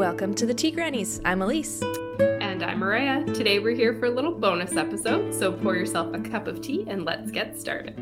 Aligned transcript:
Welcome 0.00 0.32
to 0.36 0.46
the 0.46 0.54
Tea 0.54 0.70
Grannies. 0.70 1.20
I'm 1.26 1.42
Elise. 1.42 1.82
And 1.82 2.62
I'm 2.62 2.78
Mariah. 2.78 3.22
Today 3.34 3.58
we're 3.58 3.74
here 3.76 3.92
for 3.92 4.06
a 4.06 4.10
little 4.10 4.32
bonus 4.32 4.74
episode, 4.74 5.34
so 5.34 5.52
pour 5.52 5.76
yourself 5.76 6.14
a 6.14 6.18
cup 6.18 6.46
of 6.46 6.62
tea 6.62 6.86
and 6.88 7.04
let's 7.04 7.30
get 7.30 7.60
started. 7.60 7.96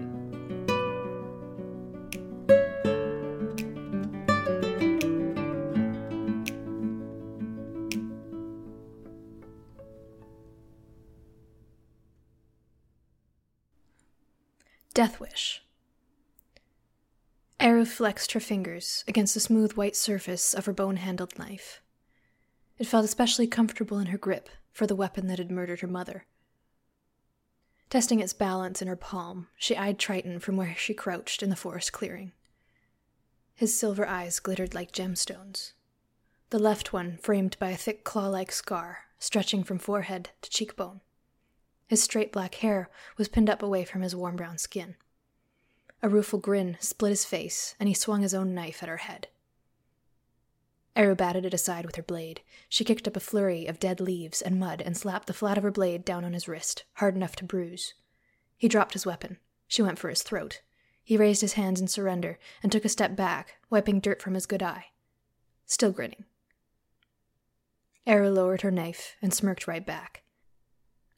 Death 14.95 15.19
Wish. 15.19 15.65
Eru 17.59 17.85
flexed 17.85 18.31
her 18.35 18.41
fingers 18.41 19.03
against 19.09 19.35
the 19.35 19.41
smooth 19.41 19.73
white 19.73 19.97
surface 19.97 20.55
of 20.55 20.67
her 20.67 20.73
bone 20.73 20.99
handled 20.99 21.37
knife. 21.37 21.81
It 22.79 22.87
felt 22.87 23.05
especially 23.05 23.47
comfortable 23.47 23.99
in 23.99 24.07
her 24.07 24.19
grip 24.19 24.49
for 24.73 24.87
the 24.87 24.95
weapon 24.95 25.27
that 25.27 25.39
had 25.39 25.51
murdered 25.51 25.81
her 25.81 25.89
mother. 25.89 26.27
Testing 27.91 28.21
its 28.21 28.33
balance 28.33 28.81
in 28.83 28.89
her 28.89 28.97
palm, 28.97 29.49
she 29.57 29.77
eyed 29.77 29.99
Triton 29.99 30.41
from 30.41 30.57
where 30.57 30.75
she 30.77 30.95
crouched 30.95 31.43
in 31.43 31.51
the 31.51 31.57
forest 31.57 31.93
clearing. 31.93 32.33
His 33.55 33.77
silver 33.77 34.07
eyes 34.07 34.39
glittered 34.39 34.75
like 34.75 34.93
gemstones, 34.93 35.73
the 36.51 36.59
left 36.59 36.93
one 36.93 37.19
framed 37.19 37.57
by 37.59 37.71
a 37.71 37.77
thick 37.77 38.05
claw 38.05 38.29
like 38.29 38.53
scar 38.53 39.07
stretching 39.19 39.65
from 39.65 39.79
forehead 39.79 40.31
to 40.43 40.51
cheekbone. 40.51 41.01
His 41.89 42.03
straight 42.03 42.31
black 42.31 42.57
hair 42.57 42.89
was 43.17 43.29
pinned 43.29 43.51
up 43.51 43.63
away 43.63 43.85
from 43.85 44.03
his 44.03 44.15
warm 44.15 44.37
brown 44.37 44.59
skin. 44.59 44.95
A 46.03 46.09
rueful 46.09 46.39
grin 46.39 46.77
split 46.81 47.11
his 47.11 47.25
face, 47.25 47.75
and 47.81 47.89
he 47.89 47.95
swung 47.95 48.23
his 48.23 48.35
own 48.35 48.55
knife 48.55 48.83
at 48.83 48.89
her 48.89 48.99
head. 48.99 49.29
Eru 50.99 51.15
batted 51.15 51.47
it 51.47 51.55
aside 51.55 51.87
with 51.87 51.95
her 51.95 52.03
blade. 52.03 52.43
She 52.69 52.85
kicked 52.85 53.07
up 53.07 53.17
a 53.17 53.21
flurry 53.21 53.67
of 53.67 53.79
dead 53.79 54.01
leaves 54.01 54.43
and 54.43 54.59
mud 54.59 54.83
and 54.83 54.97
slapped 54.97 55.29
the 55.29 55.33
flat 55.33 55.57
of 55.57 55.63
her 55.63 55.71
blade 55.71 56.05
down 56.05 56.25
on 56.25 56.33
his 56.33 56.49
wrist, 56.49 56.85
hard 56.95 57.15
enough 57.15 57.37
to 57.37 57.45
bruise. 57.45 57.95
He 58.57 58.67
dropped 58.67 58.95
his 58.95 59.07
weapon. 59.07 59.39
She 59.69 59.81
went 59.81 60.01
for 60.01 60.09
his 60.09 60.25
throat. 60.25 60.61
He 61.05 61.17
raised 61.17 61.41
his 61.41 61.53
hands 61.53 61.81
in 61.81 61.87
surrender 61.87 62.37
and 62.65 62.73
took 62.73 62.85
a 62.85 62.89
step 62.89 63.15
back, 63.15 63.59
wiping 63.71 64.01
dirt 64.01 64.21
from 64.21 64.35
his 64.35 64.45
good 64.45 64.63
eye. 64.63 64.87
Still 65.67 65.93
grinning. 65.93 66.25
Eru 68.05 68.29
lowered 68.29 68.63
her 68.63 68.71
knife 68.73 69.15
and 69.23 69.33
smirked 69.33 69.69
right 69.69 69.87
back. 69.87 70.25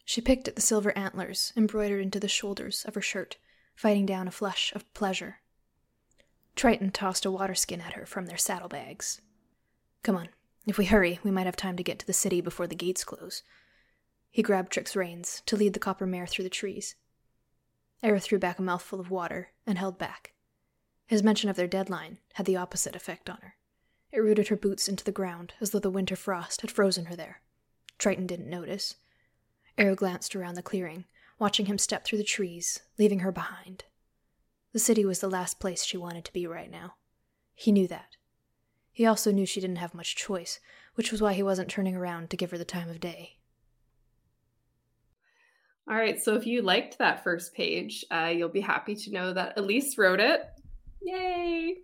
She 0.05 0.21
picked 0.21 0.47
at 0.47 0.57
the 0.57 0.63
silver 0.63 0.97
antlers 0.97 1.55
embroidered 1.57 2.03
into 2.03 2.21
the 2.21 2.29
shoulders 2.29 2.85
of 2.85 2.95
her 2.95 3.01
shirt 3.01 3.39
fighting 3.75 4.05
down 4.05 4.29
a 4.29 4.31
flush 4.31 4.75
of 4.75 4.93
pleasure. 4.93 5.39
Triton 6.55 6.91
tossed 6.91 7.25
a 7.25 7.31
water 7.31 7.55
skin 7.55 7.81
at 7.81 7.95
her 7.95 8.05
from 8.05 8.27
their 8.27 8.37
saddlebags. 8.37 9.23
Come 10.03 10.17
on. 10.17 10.29
If 10.67 10.79
we 10.79 10.87
hurry, 10.87 11.19
we 11.23 11.31
might 11.31 11.47
have 11.47 11.57
time 11.57 11.77
to 11.77 11.83
get 11.83 11.99
to 11.99 12.07
the 12.07 12.13
city 12.13 12.41
before 12.41 12.67
the 12.67 12.75
gates 12.75 13.05
close. 13.05 13.43
He 14.31 14.43
grabbed 14.43 14.73
Trick's 14.73 14.95
reins 14.95 15.43
to 15.47 15.57
lead 15.57 15.73
the 15.73 15.81
copper 15.81 16.07
mare 16.07 16.27
through 16.27 16.45
the 16.45 16.51
trees. 16.51 16.95
Eru 18.03 18.19
threw 18.19 18.39
back 18.39 18.59
a 18.59 18.63
mouthful 18.63 19.01
of 19.01 19.11
water 19.11 19.51
and 19.67 19.77
held 19.77 19.99
back. 19.99 20.33
His 21.07 21.23
mention 21.23 21.51
of 21.51 21.57
their 21.57 21.67
deadline 21.67 22.19
had 22.35 22.47
the 22.47 22.57
opposite 22.57 22.95
effect 22.95 23.29
on 23.29 23.39
her. 23.43 23.57
It 24.13 24.21
rooted 24.21 24.49
her 24.49 24.57
boots 24.57 24.89
into 24.89 25.05
the 25.05 25.13
ground 25.13 25.55
as 25.61 25.71
though 25.71 25.79
the 25.79 25.91
winter 25.91 26.17
frost 26.17 26.61
had 26.61 26.71
frozen 26.71 27.07
her 27.07 27.17
there. 27.17 27.43
Triton 27.99 28.27
didn't 28.27 28.49
notice. 28.49 28.97
Eru 29.77 29.95
glanced 29.95 30.35
around 30.35 30.55
the 30.55 30.63
clearing, 30.63 31.05
watching 31.39 31.67
him 31.67 31.79
step 31.79 32.05
through 32.05 32.19
the 32.19 32.25
trees, 32.25 32.81
leaving 32.99 33.21
her 33.21 33.33
behind. 33.33 33.85
The 34.73 34.79
city 34.79 35.05
was 35.05 35.21
the 35.21 35.29
last 35.29 35.59
place 35.59 35.85
she 35.85 35.97
wanted 35.97 36.25
to 36.25 36.33
be 36.33 36.47
right 36.47 36.71
now. 36.71 36.95
He 37.55 37.73
knew 37.73 37.89
that. 37.89 38.17
He 38.93 39.07
also 39.07 39.33
knew 39.33 39.47
she 39.47 39.61
didn't 39.61 39.77
have 39.77 39.95
much 39.95 40.17
choice, 40.17 40.61
which 40.95 41.13
was 41.13 41.23
why 41.23 41.33
he 41.33 41.43
wasn't 41.43 41.69
turning 41.69 41.97
around 41.97 42.31
to 42.31 42.37
give 42.37 42.51
her 42.51 42.59
the 42.59 42.65
time 42.65 42.89
of 42.89 43.01
day. 43.01 43.39
All 45.89 45.97
right, 45.97 46.23
so 46.23 46.37
if 46.37 46.47
you 46.47 46.63
liked 46.63 46.99
that 46.99 47.25
first 47.25 47.55
page, 47.55 48.05
uh, 48.11 48.33
you'll 48.33 48.49
be 48.49 48.61
happy 48.61 48.95
to 48.95 49.11
know 49.11 49.33
that 49.33 49.59
Elise 49.59 49.99
wrote 49.99 50.21
it. 50.21 50.43
Yay! 51.03 51.77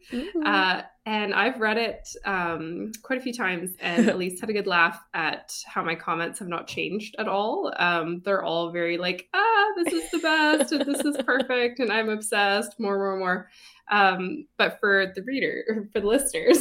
Uh, 0.44 0.82
and 1.06 1.34
I've 1.34 1.60
read 1.60 1.78
it 1.78 2.09
um, 2.25 2.93
quite 3.03 3.19
a 3.19 3.22
few 3.22 3.32
times, 3.32 3.71
and 3.81 4.09
at 4.09 4.19
least 4.19 4.41
had 4.41 4.50
a 4.50 4.53
good 4.53 4.66
laugh 4.66 5.00
at 5.15 5.53
how 5.66 5.82
my 5.82 5.94
comments 5.94 6.38
have 6.41 6.49
not 6.49 6.66
changed 6.66 7.16
at 7.19 7.28
all. 7.28 7.72
Um, 7.78 8.21
they're 8.25 8.43
all 8.43 8.71
very 8.71 8.99
like, 8.99 9.28
ah, 9.32 9.66
this 9.77 9.93
is 9.93 10.10
the 10.10 10.19
best, 10.19 10.72
and 10.72 10.87
this 10.87 11.04
is 11.04 11.16
perfect, 11.25 11.78
and 11.78 11.91
I'm 11.91 12.09
obsessed, 12.09 12.78
more, 12.78 12.99
more, 12.99 13.19
more. 13.19 13.50
Um, 13.91 14.47
but 14.59 14.78
for 14.81 15.12
the 15.15 15.22
reader, 15.22 15.88
for 15.93 16.00
the 16.00 16.06
listeners, 16.06 16.59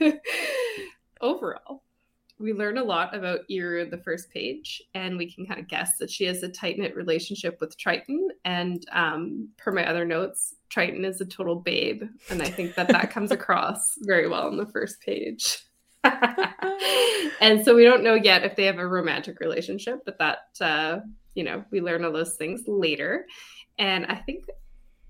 overall, 1.20 1.82
we 2.38 2.52
learn 2.52 2.78
a 2.78 2.84
lot 2.84 3.14
about 3.14 3.40
Eru 3.48 3.82
in 3.82 3.90
the 3.90 3.98
first 3.98 4.30
page, 4.30 4.82
and 4.94 5.16
we 5.16 5.32
can 5.32 5.46
kind 5.46 5.60
of 5.60 5.68
guess 5.68 5.98
that 5.98 6.10
she 6.10 6.24
has 6.24 6.42
a 6.42 6.48
tight 6.48 6.78
knit 6.78 6.96
relationship 6.96 7.60
with 7.60 7.76
Triton. 7.78 8.28
And 8.44 8.84
um, 8.92 9.48
per 9.56 9.70
my 9.70 9.88
other 9.88 10.04
notes, 10.04 10.54
Triton 10.68 11.04
is 11.04 11.20
a 11.20 11.26
total 11.26 11.56
babe, 11.56 12.02
and 12.30 12.42
I 12.42 12.48
think 12.48 12.74
that 12.74 12.88
that 12.88 13.10
comes 13.10 13.30
across 13.30 13.94
very 14.00 14.28
well 14.28 14.48
in 14.48 14.56
the 14.56 14.66
first 14.66 15.00
page. 15.00 15.58
and 17.40 17.64
so 17.64 17.74
we 17.74 17.84
don't 17.84 18.02
know 18.02 18.14
yet 18.14 18.44
if 18.44 18.56
they 18.56 18.64
have 18.64 18.78
a 18.78 18.86
romantic 18.86 19.40
relationship, 19.40 20.00
but 20.04 20.18
that 20.18 20.38
uh, 20.60 20.98
you 21.34 21.44
know 21.44 21.64
we 21.70 21.80
learn 21.80 22.04
all 22.04 22.12
those 22.12 22.34
things 22.34 22.62
later. 22.66 23.26
And 23.78 24.06
I 24.06 24.16
think 24.16 24.44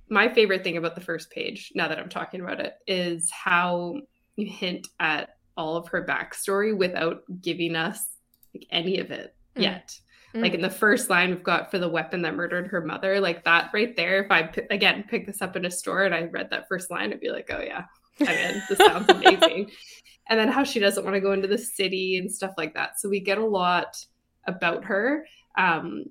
my 0.08 0.32
favorite 0.32 0.62
thing 0.62 0.76
about 0.76 0.94
the 0.94 1.00
first 1.00 1.30
page, 1.30 1.72
now 1.74 1.88
that 1.88 1.98
I'm 1.98 2.08
talking 2.08 2.40
about 2.40 2.60
it, 2.60 2.74
is 2.86 3.30
how 3.30 3.96
you 4.36 4.46
hint 4.46 4.88
at 5.00 5.36
all 5.56 5.76
of 5.76 5.88
her 5.88 6.04
backstory 6.04 6.76
without 6.76 7.22
giving 7.40 7.76
us 7.76 8.06
like 8.54 8.66
any 8.70 8.98
of 8.98 9.10
it 9.10 9.34
mm. 9.56 9.62
yet. 9.62 9.98
Mm. 10.34 10.42
Like 10.42 10.54
in 10.54 10.60
the 10.60 10.70
first 10.70 11.10
line, 11.10 11.30
we've 11.30 11.42
got 11.42 11.70
for 11.70 11.78
the 11.78 11.88
weapon 11.88 12.22
that 12.22 12.34
murdered 12.34 12.68
her 12.68 12.80
mother. 12.80 13.20
Like 13.20 13.44
that 13.44 13.70
right 13.72 13.94
there. 13.94 14.24
If 14.24 14.30
I 14.30 14.50
again 14.70 15.04
pick 15.08 15.26
this 15.26 15.42
up 15.42 15.56
in 15.56 15.64
a 15.64 15.70
store 15.70 16.04
and 16.04 16.14
I 16.14 16.24
read 16.24 16.50
that 16.50 16.68
first 16.68 16.90
line, 16.90 17.12
I'd 17.12 17.20
be 17.20 17.30
like, 17.30 17.50
oh 17.52 17.60
yeah, 17.60 17.84
I'm 18.20 18.28
in. 18.28 18.62
This 18.68 18.78
sounds 18.78 19.08
amazing. 19.08 19.70
and 20.28 20.38
then 20.38 20.48
how 20.48 20.64
she 20.64 20.80
doesn't 20.80 21.04
want 21.04 21.14
to 21.14 21.20
go 21.20 21.32
into 21.32 21.48
the 21.48 21.58
city 21.58 22.18
and 22.18 22.30
stuff 22.32 22.54
like 22.56 22.74
that. 22.74 22.98
So 22.98 23.08
we 23.08 23.20
get 23.20 23.38
a 23.38 23.46
lot 23.46 23.96
about 24.46 24.84
her. 24.84 25.26
Um, 25.56 26.04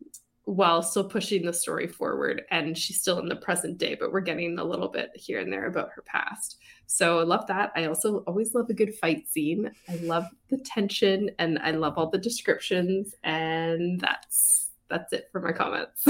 while 0.46 0.82
still 0.82 1.04
pushing 1.08 1.46
the 1.46 1.54
story 1.54 1.88
forward 1.88 2.44
and 2.52 2.78
she's 2.78 3.00
still 3.00 3.20
in 3.20 3.30
the 3.30 3.36
present 3.36 3.78
day 3.78 3.96
but 3.98 4.12
we're 4.12 4.20
getting 4.20 4.60
a 4.60 4.64
little 4.64 4.90
bit 4.90 5.10
here 5.16 5.40
and 5.40 5.52
there 5.52 5.68
about 5.68 5.90
her 5.96 6.02
past. 6.04 6.58
So 6.86 7.20
i 7.20 7.24
love 7.24 7.48
that. 7.48 7.72
I 7.76 7.86
also 7.86 8.20
always 8.28 8.54
love 8.54 8.70
a 8.70 8.74
good 8.74 8.94
fight 8.96 9.28
scene. 9.28 9.72
I 9.90 9.96
love 9.96 10.26
the 10.50 10.58
tension 10.58 11.32
and 11.40 11.60
i 11.60 11.72
love 11.72 11.98
all 11.98 12.10
the 12.10 12.18
descriptions 12.18 13.16
and 13.24 14.00
that's 14.00 14.70
that's 14.90 15.14
it 15.14 15.30
for 15.32 15.42
my 15.42 15.52
comments. 15.52 16.06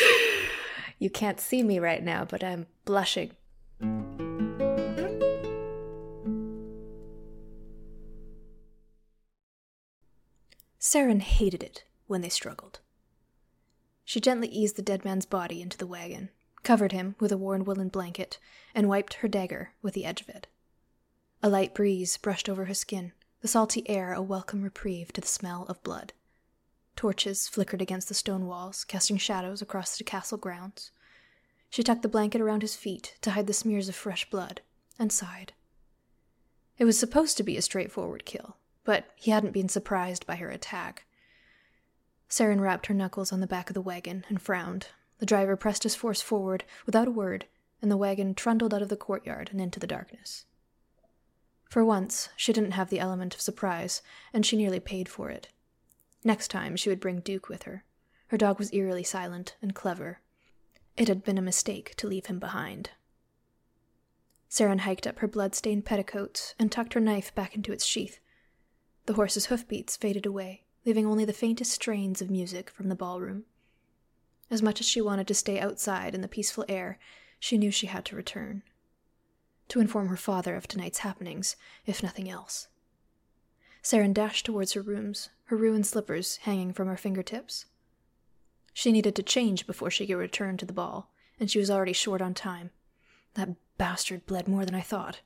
You 1.00 1.10
can't 1.10 1.40
see 1.40 1.62
me 1.62 1.78
right 1.78 2.02
now 2.02 2.24
but 2.24 2.42
i'm 2.42 2.66
blushing 2.84 3.30
Saren 10.90 11.20
hated 11.20 11.62
it 11.62 11.84
when 12.06 12.22
they 12.22 12.30
struggled. 12.30 12.80
She 14.06 14.22
gently 14.22 14.48
eased 14.48 14.76
the 14.76 14.80
dead 14.80 15.04
man's 15.04 15.26
body 15.26 15.60
into 15.60 15.76
the 15.76 15.86
wagon, 15.86 16.30
covered 16.62 16.92
him 16.92 17.14
with 17.20 17.30
a 17.30 17.36
worn 17.36 17.66
woolen 17.66 17.90
blanket, 17.90 18.38
and 18.74 18.88
wiped 18.88 19.12
her 19.20 19.28
dagger 19.28 19.74
with 19.82 19.92
the 19.92 20.06
edge 20.06 20.22
of 20.22 20.30
it. 20.30 20.46
A 21.42 21.50
light 21.50 21.74
breeze 21.74 22.16
brushed 22.16 22.48
over 22.48 22.64
her 22.64 22.72
skin, 22.72 23.12
the 23.42 23.48
salty 23.48 23.86
air 23.86 24.14
a 24.14 24.22
welcome 24.22 24.62
reprieve 24.62 25.12
to 25.12 25.20
the 25.20 25.26
smell 25.26 25.66
of 25.68 25.82
blood. 25.82 26.14
Torches 26.96 27.48
flickered 27.48 27.82
against 27.82 28.08
the 28.08 28.14
stone 28.14 28.46
walls, 28.46 28.82
casting 28.84 29.18
shadows 29.18 29.60
across 29.60 29.98
the 29.98 30.04
castle 30.04 30.38
grounds. 30.38 30.90
She 31.68 31.82
tucked 31.82 32.00
the 32.00 32.08
blanket 32.08 32.40
around 32.40 32.62
his 32.62 32.76
feet 32.76 33.18
to 33.20 33.32
hide 33.32 33.46
the 33.46 33.52
smears 33.52 33.90
of 33.90 33.94
fresh 33.94 34.30
blood, 34.30 34.62
and 34.98 35.12
sighed. 35.12 35.52
It 36.78 36.86
was 36.86 36.98
supposed 36.98 37.36
to 37.36 37.42
be 37.42 37.58
a 37.58 37.62
straightforward 37.62 38.24
kill, 38.24 38.56
but 38.88 39.04
he 39.16 39.30
hadn't 39.30 39.52
been 39.52 39.68
surprised 39.68 40.26
by 40.26 40.36
her 40.36 40.48
attack. 40.48 41.04
Saren 42.30 42.58
rapped 42.58 42.86
her 42.86 42.94
knuckles 42.94 43.34
on 43.34 43.40
the 43.40 43.46
back 43.46 43.68
of 43.68 43.74
the 43.74 43.82
wagon 43.82 44.24
and 44.30 44.40
frowned. 44.40 44.86
The 45.18 45.26
driver 45.26 45.56
pressed 45.56 45.82
his 45.82 45.94
force 45.94 46.22
forward 46.22 46.64
without 46.86 47.06
a 47.06 47.10
word, 47.10 47.44
and 47.82 47.90
the 47.90 47.98
wagon 47.98 48.34
trundled 48.34 48.72
out 48.72 48.80
of 48.80 48.88
the 48.88 48.96
courtyard 48.96 49.50
and 49.52 49.60
into 49.60 49.78
the 49.78 49.86
darkness. 49.86 50.46
For 51.68 51.84
once, 51.84 52.30
she 52.34 52.50
didn't 52.50 52.70
have 52.70 52.88
the 52.88 52.98
element 52.98 53.34
of 53.34 53.42
surprise, 53.42 54.00
and 54.32 54.46
she 54.46 54.56
nearly 54.56 54.80
paid 54.80 55.06
for 55.06 55.28
it. 55.28 55.48
Next 56.24 56.48
time, 56.48 56.74
she 56.74 56.88
would 56.88 56.98
bring 56.98 57.20
Duke 57.20 57.50
with 57.50 57.64
her. 57.64 57.84
Her 58.28 58.38
dog 58.38 58.58
was 58.58 58.72
eerily 58.72 59.04
silent 59.04 59.54
and 59.60 59.74
clever. 59.74 60.20
It 60.96 61.08
had 61.08 61.22
been 61.22 61.36
a 61.36 61.42
mistake 61.42 61.94
to 61.96 62.06
leave 62.06 62.24
him 62.24 62.38
behind. 62.38 62.88
Saren 64.48 64.80
hiked 64.80 65.06
up 65.06 65.18
her 65.18 65.28
blood-stained 65.28 65.84
petticoats 65.84 66.54
and 66.58 66.72
tucked 66.72 66.94
her 66.94 67.00
knife 67.00 67.34
back 67.34 67.54
into 67.54 67.70
its 67.70 67.84
sheath, 67.84 68.18
the 69.08 69.14
horse's 69.14 69.46
hoofbeats 69.46 69.96
faded 69.96 70.26
away, 70.26 70.64
leaving 70.84 71.06
only 71.06 71.24
the 71.24 71.32
faintest 71.32 71.72
strains 71.72 72.20
of 72.20 72.28
music 72.28 72.68
from 72.68 72.90
the 72.90 72.94
ballroom. 72.94 73.44
As 74.50 74.60
much 74.60 74.80
as 74.80 74.86
she 74.86 75.00
wanted 75.00 75.26
to 75.28 75.34
stay 75.34 75.58
outside 75.58 76.14
in 76.14 76.20
the 76.20 76.28
peaceful 76.28 76.66
air, 76.68 76.98
she 77.40 77.56
knew 77.56 77.70
she 77.70 77.86
had 77.86 78.04
to 78.04 78.16
return. 78.16 78.62
to 79.68 79.80
inform 79.80 80.08
her 80.08 80.16
father 80.16 80.56
of 80.56 80.68
tonight's 80.68 80.98
happenings, 80.98 81.56
if 81.86 82.02
nothing 82.02 82.28
else. 82.28 82.68
Saren 83.82 84.12
dashed 84.12 84.44
towards 84.44 84.74
her 84.74 84.82
rooms, 84.82 85.30
her 85.44 85.56
ruined 85.56 85.86
slippers 85.86 86.36
hanging 86.42 86.72
from 86.74 86.88
her 86.88 86.96
fingertips. 86.96 87.64
She 88.74 88.92
needed 88.92 89.16
to 89.16 89.22
change 89.22 89.66
before 89.66 89.90
she 89.90 90.06
could 90.06 90.16
return 90.16 90.58
to 90.58 90.66
the 90.66 90.72
ball, 90.72 91.10
and 91.40 91.50
she 91.50 91.58
was 91.58 91.70
already 91.70 91.94
short 91.94 92.20
on 92.20 92.34
time. 92.34 92.70
That 93.34 93.56
bastard 93.78 94.26
bled 94.26 94.48
more 94.48 94.66
than 94.66 94.74
I 94.74 94.82
thought. 94.82 95.20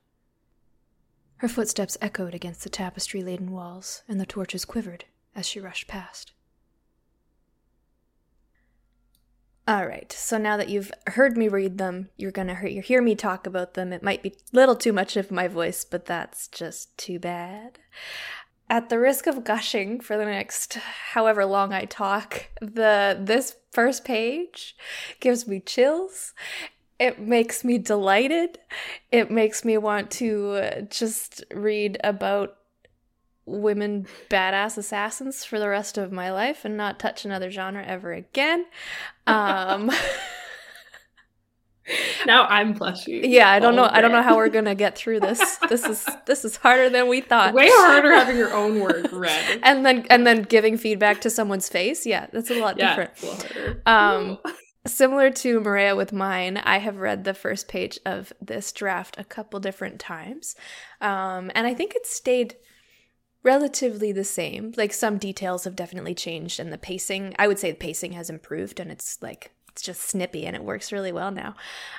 Her 1.43 1.49
footsteps 1.49 1.99
echoed 2.01 2.37
against 2.37 2.63
the 2.63 2.71
tapestry 2.71 3.21
laden 3.21 3.51
walls, 3.51 4.05
and 4.07 4.21
the 4.21 4.25
torches 4.25 4.65
quivered 4.65 5.07
as 5.35 5.45
she 5.45 5.59
rushed 5.59 5.89
past. 5.89 6.31
All 9.67 9.85
right, 9.85 10.13
so 10.13 10.39
now 10.39 10.57
that 10.57 10.69
you've 10.69 10.93
heard 11.09 11.37
me 11.37 11.49
read 11.49 11.79
them, 11.79 12.11
you're 12.17 12.31
gonna 12.31 12.55
hear, 12.55 12.81
hear 12.81 13.03
me 13.03 13.17
talk 13.17 13.45
about 13.45 13.75
them. 13.75 13.93
It 13.93 14.05
might 14.05 14.23
be 14.23 14.29
a 14.29 14.57
little 14.57 14.77
too 14.77 14.93
much 14.93 15.17
of 15.17 15.33
my 15.33 15.49
voice, 15.49 15.85
but 15.85 16.07
that's 16.07 16.47
just 16.47 16.97
too 16.97 17.19
bad. 17.19 17.81
At 18.71 18.89
the 18.89 19.01
risk 19.01 19.27
of 19.27 19.43
gushing 19.43 19.99
for 19.99 20.17
the 20.17 20.25
next 20.27 20.75
however 20.75 21.45
long 21.45 21.73
I 21.73 21.87
talk, 21.87 22.51
the 22.61 23.19
this 23.21 23.57
first 23.73 24.05
page 24.05 24.77
gives 25.19 25.49
me 25.49 25.59
chills. 25.59 26.35
It 26.99 27.19
makes 27.19 27.65
me 27.65 27.79
delighted. 27.79 28.59
It 29.11 29.31
makes 29.31 29.65
me 29.65 29.77
want 29.79 30.11
to 30.13 30.87
just 30.91 31.45
read 31.53 31.99
about 32.05 32.57
women 33.45 34.07
badass 34.31 34.79
assassins 34.79 35.45
for 35.45 35.59
the 35.59 35.69
rest 35.69 35.99
of 35.99 36.13
my 36.13 36.31
life 36.31 36.65
and 36.65 36.77
not 36.77 36.99
touch 36.99 37.25
another 37.25 37.51
genre 37.51 37.85
ever 37.85 38.13
again. 38.13 38.67
Um 39.27 39.91
now 42.27 42.45
I'm 42.45 42.75
blushy. 42.75 43.23
Yeah, 43.25 43.51
I 43.51 43.59
don't 43.59 43.75
know. 43.75 43.89
I 43.91 44.01
don't 44.01 44.13
know 44.13 44.23
how 44.23 44.37
we're 44.37 44.49
gonna 44.49 44.75
get 44.75 44.97
through 44.97 45.21
this. 45.21 45.59
This 45.69 45.85
is 45.85 46.07
this 46.27 46.45
is 46.45 46.57
harder 46.57 46.91
than 46.91 47.09
we 47.09 47.23
thought. 47.23 47.55
Way 47.55 47.69
harder 47.71 48.13
having 48.13 48.37
your 48.37 48.53
own 48.53 48.79
work 48.81 49.11
read. 49.11 49.61
and 49.65 49.87
then 49.87 50.07
and 50.11 50.27
then 50.27 50.43
giving 50.43 50.77
feedback 50.77 51.23
to 51.23 51.31
someone's 51.31 51.69
face. 51.69 52.05
Yeah, 52.05 52.27
that's 52.33 52.51
a 52.51 52.61
lot 52.61 52.79
yeah, 52.79 53.09
different. 53.09 53.81
Um, 53.87 54.39
similar 54.87 55.31
to 55.31 55.61
Maria 55.61 55.95
with 55.97 56.13
mine, 56.13 56.57
I 56.59 56.79
have 56.79 56.97
read 56.97 57.25
the 57.25 57.35
first 57.35 57.69
page 57.69 57.99
of 58.05 58.33
this 58.41 58.73
draft 58.73 59.17
a 59.19 59.25
couple 59.25 59.61
different 59.61 59.99
times, 59.99 60.57
um, 61.01 61.51
and 61.55 61.67
I 61.67 61.75
think 61.75 61.95
it 61.95 62.07
stayed 62.07 62.57
relatively 63.43 64.13
the 64.13 64.25
same. 64.25 64.73
Like 64.77 64.93
some 64.93 65.19
details 65.19 65.65
have 65.65 65.77
definitely 65.77 66.15
changed, 66.15 66.61
and 66.61 66.73
the 66.73 66.79
pacing. 66.79 67.35
I 67.39 67.49
would 67.49 67.59
say 67.59 67.71
the 67.71 67.77
pacing 67.77 68.13
has 68.13 68.31
improved, 68.31 68.81
and 68.81 68.91
it's 68.91 69.21
like 69.23 69.53
it's 69.73 69.83
just 69.83 70.03
snippy 70.03 70.47
and 70.47 70.55
it 70.55 70.65
works 70.65 70.93
really 70.93 71.13
well 71.13 71.31
now. 71.31 71.55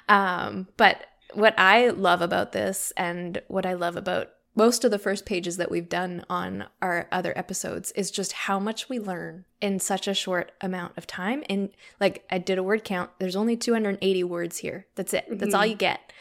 Um, 0.08 0.68
but 0.78 1.06
what 1.34 1.56
I 1.58 1.90
love 1.90 2.22
about 2.22 2.52
this 2.52 2.94
and 2.96 3.42
what 3.48 3.66
I 3.66 3.74
love 3.74 3.96
about 3.96 4.30
most 4.56 4.84
of 4.84 4.92
the 4.92 5.00
first 5.00 5.26
pages 5.26 5.58
that 5.58 5.72
we've 5.72 5.90
done 5.90 6.24
on 6.30 6.66
our 6.82 7.08
other 7.12 7.34
episodes 7.36 7.92
is 7.94 8.12
just 8.12 8.34
how 8.34 8.60
much 8.60 8.88
we 8.88 9.00
learn 9.00 9.46
in 9.62 9.80
such 9.80 10.08
a 10.08 10.14
short 10.14 10.52
amount 10.62 10.98
of 10.98 11.08
time. 11.08 11.44
And 11.50 11.70
like 12.00 12.24
I 12.30 12.38
did 12.38 12.58
a 12.58 12.64
word 12.64 12.84
count, 12.84 13.10
there's 13.20 13.36
only 13.36 13.58
280 13.58 14.24
words 14.24 14.58
here. 14.58 14.86
That's 14.96 15.14
it. 15.14 15.26
That's 15.30 15.46
mm-hmm. 15.46 15.56
all 15.56 15.66
you 15.66 15.76
get. 15.76 16.14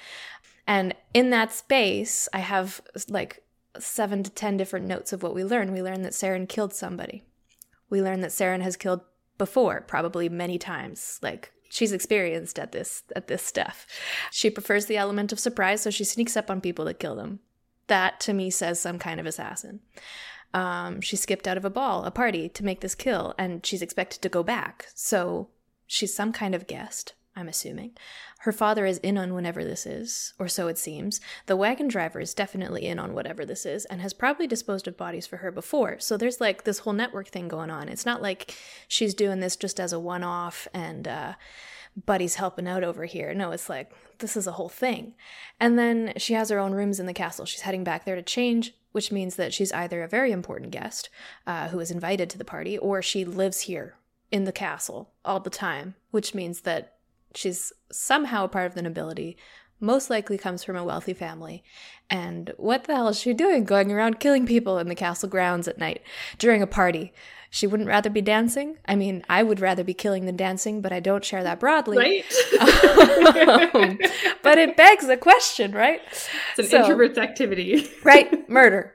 And 0.66 0.94
in 1.12 1.30
that 1.30 1.52
space, 1.52 2.28
I 2.32 2.38
have 2.38 2.80
like 3.08 3.42
seven 3.78 4.22
to 4.22 4.30
10 4.30 4.56
different 4.56 4.86
notes 4.86 5.12
of 5.12 5.22
what 5.22 5.34
we 5.34 5.44
learn. 5.44 5.72
We 5.72 5.82
learn 5.82 6.02
that 6.02 6.12
Saren 6.12 6.48
killed 6.48 6.72
somebody. 6.72 7.24
We 7.90 8.00
learn 8.00 8.20
that 8.20 8.30
Saren 8.30 8.62
has 8.62 8.76
killed 8.76 9.02
before, 9.36 9.82
probably 9.82 10.28
many 10.28 10.56
times. 10.56 11.18
Like 11.22 11.52
she's 11.68 11.92
experienced 11.92 12.58
at 12.58 12.72
this 12.72 13.02
at 13.14 13.28
this 13.28 13.42
stuff. 13.42 13.86
She 14.30 14.50
prefers 14.50 14.86
the 14.86 14.96
element 14.96 15.32
of 15.32 15.40
surprise, 15.40 15.82
so 15.82 15.90
she 15.90 16.04
sneaks 16.04 16.36
up 16.36 16.50
on 16.50 16.60
people 16.60 16.84
to 16.86 16.94
kill 16.94 17.16
them. 17.16 17.40
That 17.92 18.20
to 18.20 18.32
me 18.32 18.48
says 18.48 18.80
some 18.80 18.98
kind 18.98 19.20
of 19.20 19.26
assassin. 19.26 19.80
Um, 20.54 21.02
she 21.02 21.14
skipped 21.14 21.46
out 21.46 21.58
of 21.58 21.64
a 21.66 21.68
ball, 21.68 22.06
a 22.06 22.10
party, 22.10 22.48
to 22.48 22.64
make 22.64 22.80
this 22.80 22.94
kill, 22.94 23.34
and 23.36 23.66
she's 23.66 23.82
expected 23.82 24.22
to 24.22 24.30
go 24.30 24.42
back. 24.42 24.86
So 24.94 25.48
she's 25.86 26.14
some 26.14 26.32
kind 26.32 26.54
of 26.54 26.66
guest. 26.66 27.12
I'm 27.36 27.48
assuming. 27.48 27.90
Her 28.40 28.52
father 28.52 28.86
is 28.86 28.96
in 28.98 29.18
on 29.18 29.34
whenever 29.34 29.62
this 29.62 29.84
is, 29.84 30.32
or 30.38 30.48
so 30.48 30.68
it 30.68 30.78
seems. 30.78 31.20
The 31.44 31.56
wagon 31.56 31.86
driver 31.86 32.18
is 32.18 32.32
definitely 32.32 32.86
in 32.86 32.98
on 32.98 33.12
whatever 33.12 33.44
this 33.44 33.66
is 33.66 33.84
and 33.84 34.00
has 34.00 34.14
probably 34.14 34.46
disposed 34.46 34.88
of 34.88 34.96
bodies 34.96 35.26
for 35.26 35.38
her 35.38 35.50
before. 35.50 35.98
So 35.98 36.16
there's 36.16 36.40
like 36.40 36.64
this 36.64 36.78
whole 36.78 36.94
network 36.94 37.28
thing 37.28 37.46
going 37.46 37.70
on. 37.70 37.90
It's 37.90 38.06
not 38.06 38.22
like 38.22 38.56
she's 38.88 39.12
doing 39.12 39.40
this 39.40 39.54
just 39.54 39.78
as 39.78 39.92
a 39.92 40.00
one 40.00 40.24
off 40.24 40.66
and 40.72 41.06
uh, 41.06 41.34
Buddy's 42.06 42.36
helping 42.36 42.66
out 42.66 42.84
over 42.84 43.04
here. 43.04 43.34
No, 43.34 43.50
it's 43.50 43.68
like 43.68 43.92
this 44.18 44.36
is 44.36 44.46
a 44.46 44.52
whole 44.52 44.68
thing. 44.68 45.14
And 45.60 45.78
then 45.78 46.14
she 46.16 46.34
has 46.34 46.48
her 46.48 46.58
own 46.58 46.72
rooms 46.72 46.98
in 46.98 47.06
the 47.06 47.12
castle. 47.12 47.44
She's 47.44 47.62
heading 47.62 47.84
back 47.84 48.04
there 48.04 48.16
to 48.16 48.22
change, 48.22 48.74
which 48.92 49.12
means 49.12 49.36
that 49.36 49.52
she's 49.52 49.72
either 49.72 50.02
a 50.02 50.08
very 50.08 50.32
important 50.32 50.70
guest 50.70 51.10
uh, 51.46 51.68
who 51.68 51.80
is 51.80 51.90
invited 51.90 52.30
to 52.30 52.38
the 52.38 52.44
party 52.44 52.78
or 52.78 53.02
she 53.02 53.24
lives 53.24 53.62
here 53.62 53.96
in 54.30 54.44
the 54.44 54.52
castle 54.52 55.10
all 55.24 55.40
the 55.40 55.50
time, 55.50 55.94
which 56.10 56.34
means 56.34 56.62
that 56.62 56.96
She's 57.34 57.72
somehow 57.90 58.44
a 58.44 58.48
part 58.48 58.66
of 58.66 58.74
the 58.74 58.82
nobility, 58.82 59.36
most 59.80 60.10
likely 60.10 60.38
comes 60.38 60.62
from 60.62 60.76
a 60.76 60.84
wealthy 60.84 61.14
family. 61.14 61.64
And 62.08 62.52
what 62.56 62.84
the 62.84 62.94
hell 62.94 63.08
is 63.08 63.18
she 63.18 63.32
doing 63.32 63.64
going 63.64 63.90
around 63.90 64.20
killing 64.20 64.46
people 64.46 64.78
in 64.78 64.88
the 64.88 64.94
castle 64.94 65.28
grounds 65.28 65.66
at 65.66 65.78
night 65.78 66.02
during 66.38 66.62
a 66.62 66.66
party? 66.66 67.12
She 67.54 67.66
wouldn't 67.66 67.86
rather 67.86 68.08
be 68.08 68.22
dancing. 68.22 68.78
I 68.86 68.96
mean, 68.96 69.22
I 69.28 69.42
would 69.42 69.60
rather 69.60 69.84
be 69.84 69.92
killing 69.92 70.24
than 70.24 70.38
dancing, 70.38 70.80
but 70.80 70.90
I 70.90 71.00
don't 71.00 71.22
share 71.22 71.42
that 71.42 71.60
broadly. 71.60 71.98
Right. 71.98 72.24
um, 73.74 73.98
but 74.42 74.56
it 74.56 74.74
begs 74.74 75.06
a 75.10 75.18
question, 75.18 75.72
right? 75.72 76.00
It's 76.52 76.58
an 76.60 76.64
so, 76.64 76.80
introvert's 76.80 77.18
activity. 77.18 77.90
right? 78.04 78.48
Murder. 78.48 78.94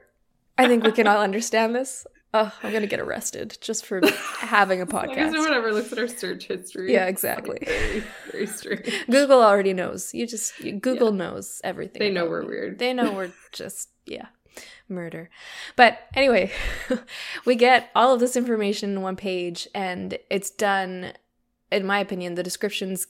I 0.58 0.66
think 0.66 0.82
we 0.82 0.90
can 0.90 1.06
all 1.06 1.22
understand 1.22 1.72
this. 1.72 2.04
Oh, 2.34 2.52
I'm 2.64 2.72
gonna 2.72 2.88
get 2.88 2.98
arrested 2.98 3.56
just 3.60 3.86
for 3.86 4.00
having 4.40 4.80
a 4.80 4.86
podcast. 4.86 5.32
no 5.32 5.40
one 5.40 5.54
ever 5.54 5.72
looks 5.72 5.92
at 5.92 5.98
our 6.00 6.08
search 6.08 6.48
history. 6.48 6.92
Yeah, 6.92 7.06
exactly. 7.06 7.58
Very, 7.64 8.02
very 8.32 8.46
strange. 8.48 8.92
Google 9.08 9.40
already 9.40 9.72
knows. 9.72 10.12
You 10.12 10.26
just 10.26 10.58
Google 10.58 11.12
yeah. 11.12 11.16
knows 11.16 11.60
everything. 11.62 12.00
They 12.00 12.10
know 12.10 12.28
we're 12.28 12.42
me. 12.42 12.48
weird. 12.48 12.80
They 12.80 12.92
know 12.92 13.12
we're 13.12 13.30
just 13.52 13.88
yeah, 14.04 14.26
murder. 14.88 15.30
But 15.76 16.08
anyway, 16.14 16.52
we 17.44 17.54
get 17.54 17.90
all 17.94 18.14
of 18.14 18.20
this 18.20 18.36
information 18.36 18.90
in 18.90 19.02
one 19.02 19.16
page, 19.16 19.68
and 19.74 20.18
it's 20.30 20.50
done. 20.50 21.12
In 21.70 21.86
my 21.86 21.98
opinion, 21.98 22.34
the 22.34 22.42
descriptions 22.42 23.06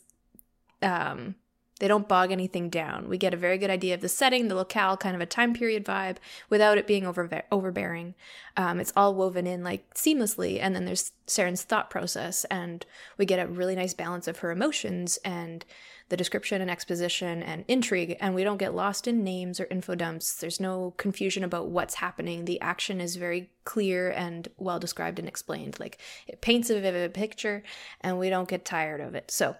um, 0.82 1.36
they 1.78 1.88
don't 1.88 2.08
bog 2.08 2.32
anything 2.32 2.70
down. 2.70 3.08
We 3.08 3.18
get 3.18 3.35
a 3.35 3.37
very 3.37 3.56
good 3.56 3.70
idea 3.70 3.94
of 3.94 4.00
the 4.00 4.08
setting, 4.08 4.49
the 4.49 4.54
locale, 4.54 4.97
kind 4.97 5.14
of 5.14 5.20
a 5.20 5.26
time 5.26 5.54
period 5.54 5.85
vibe 5.85 6.16
without 6.50 6.78
it 6.78 6.87
being 6.87 7.06
over 7.06 7.42
overbearing. 7.52 8.14
Um, 8.56 8.80
it's 8.80 8.92
all 8.97 9.14
woven 9.14 9.47
in 9.47 9.62
like 9.62 9.94
seamlessly, 9.94 10.58
and 10.61 10.75
then 10.75 10.85
there's 10.85 11.12
Saren's 11.26 11.62
thought 11.62 11.90
process, 11.90 12.44
and 12.47 12.85
we 13.16 13.26
get 13.26 13.38
a 13.38 13.47
really 13.47 13.76
nice 13.76 13.94
balance 13.94 14.26
of 14.26 14.38
her 14.38 14.50
emotions 14.50 15.18
and 15.25 15.64
the 16.08 16.16
description 16.16 16.62
and 16.62 16.70
exposition 16.70 17.42
and 17.42 17.64
intrigue, 17.68 18.16
and 18.20 18.34
we 18.34 18.44
don't 18.44 18.56
get 18.56 18.74
lost 18.74 19.06
in 19.06 19.22
names 19.22 19.60
or 19.60 19.66
info 19.70 19.94
dumps. 19.94 20.34
There's 20.34 20.60
no 20.60 20.94
confusion 20.96 21.44
about 21.44 21.68
what's 21.68 21.94
happening. 21.94 22.44
The 22.44 22.60
action 22.60 23.00
is 23.00 23.16
very 23.16 23.50
clear 23.64 24.10
and 24.10 24.48
well 24.56 24.78
described 24.78 25.18
and 25.18 25.28
explained. 25.28 25.78
Like 25.78 25.98
it 26.26 26.40
paints 26.40 26.70
a 26.70 26.80
vivid 26.80 27.14
picture, 27.14 27.62
and 28.00 28.18
we 28.18 28.30
don't 28.30 28.48
get 28.48 28.64
tired 28.64 29.00
of 29.00 29.14
it. 29.14 29.30
So 29.30 29.56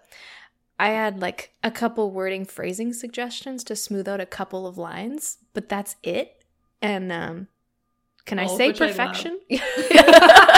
I 0.79 0.91
had 0.91 1.21
like 1.21 1.53
a 1.63 1.71
couple 1.71 2.11
wording 2.11 2.45
phrasing 2.45 2.93
suggestions 2.93 3.65
to 3.65 3.77
smooth 3.77 4.09
out 4.09 4.21
a 4.21 4.27
couple 4.27 4.67
of 4.67 4.79
lines, 4.79 5.39
but 5.53 5.69
that's 5.69 5.97
it. 6.03 6.43
And 6.81 7.13
um 7.13 7.49
can 8.25 8.39
I 8.39 8.47
say 8.47 8.75
perfection? 8.75 9.41
I 9.51 10.55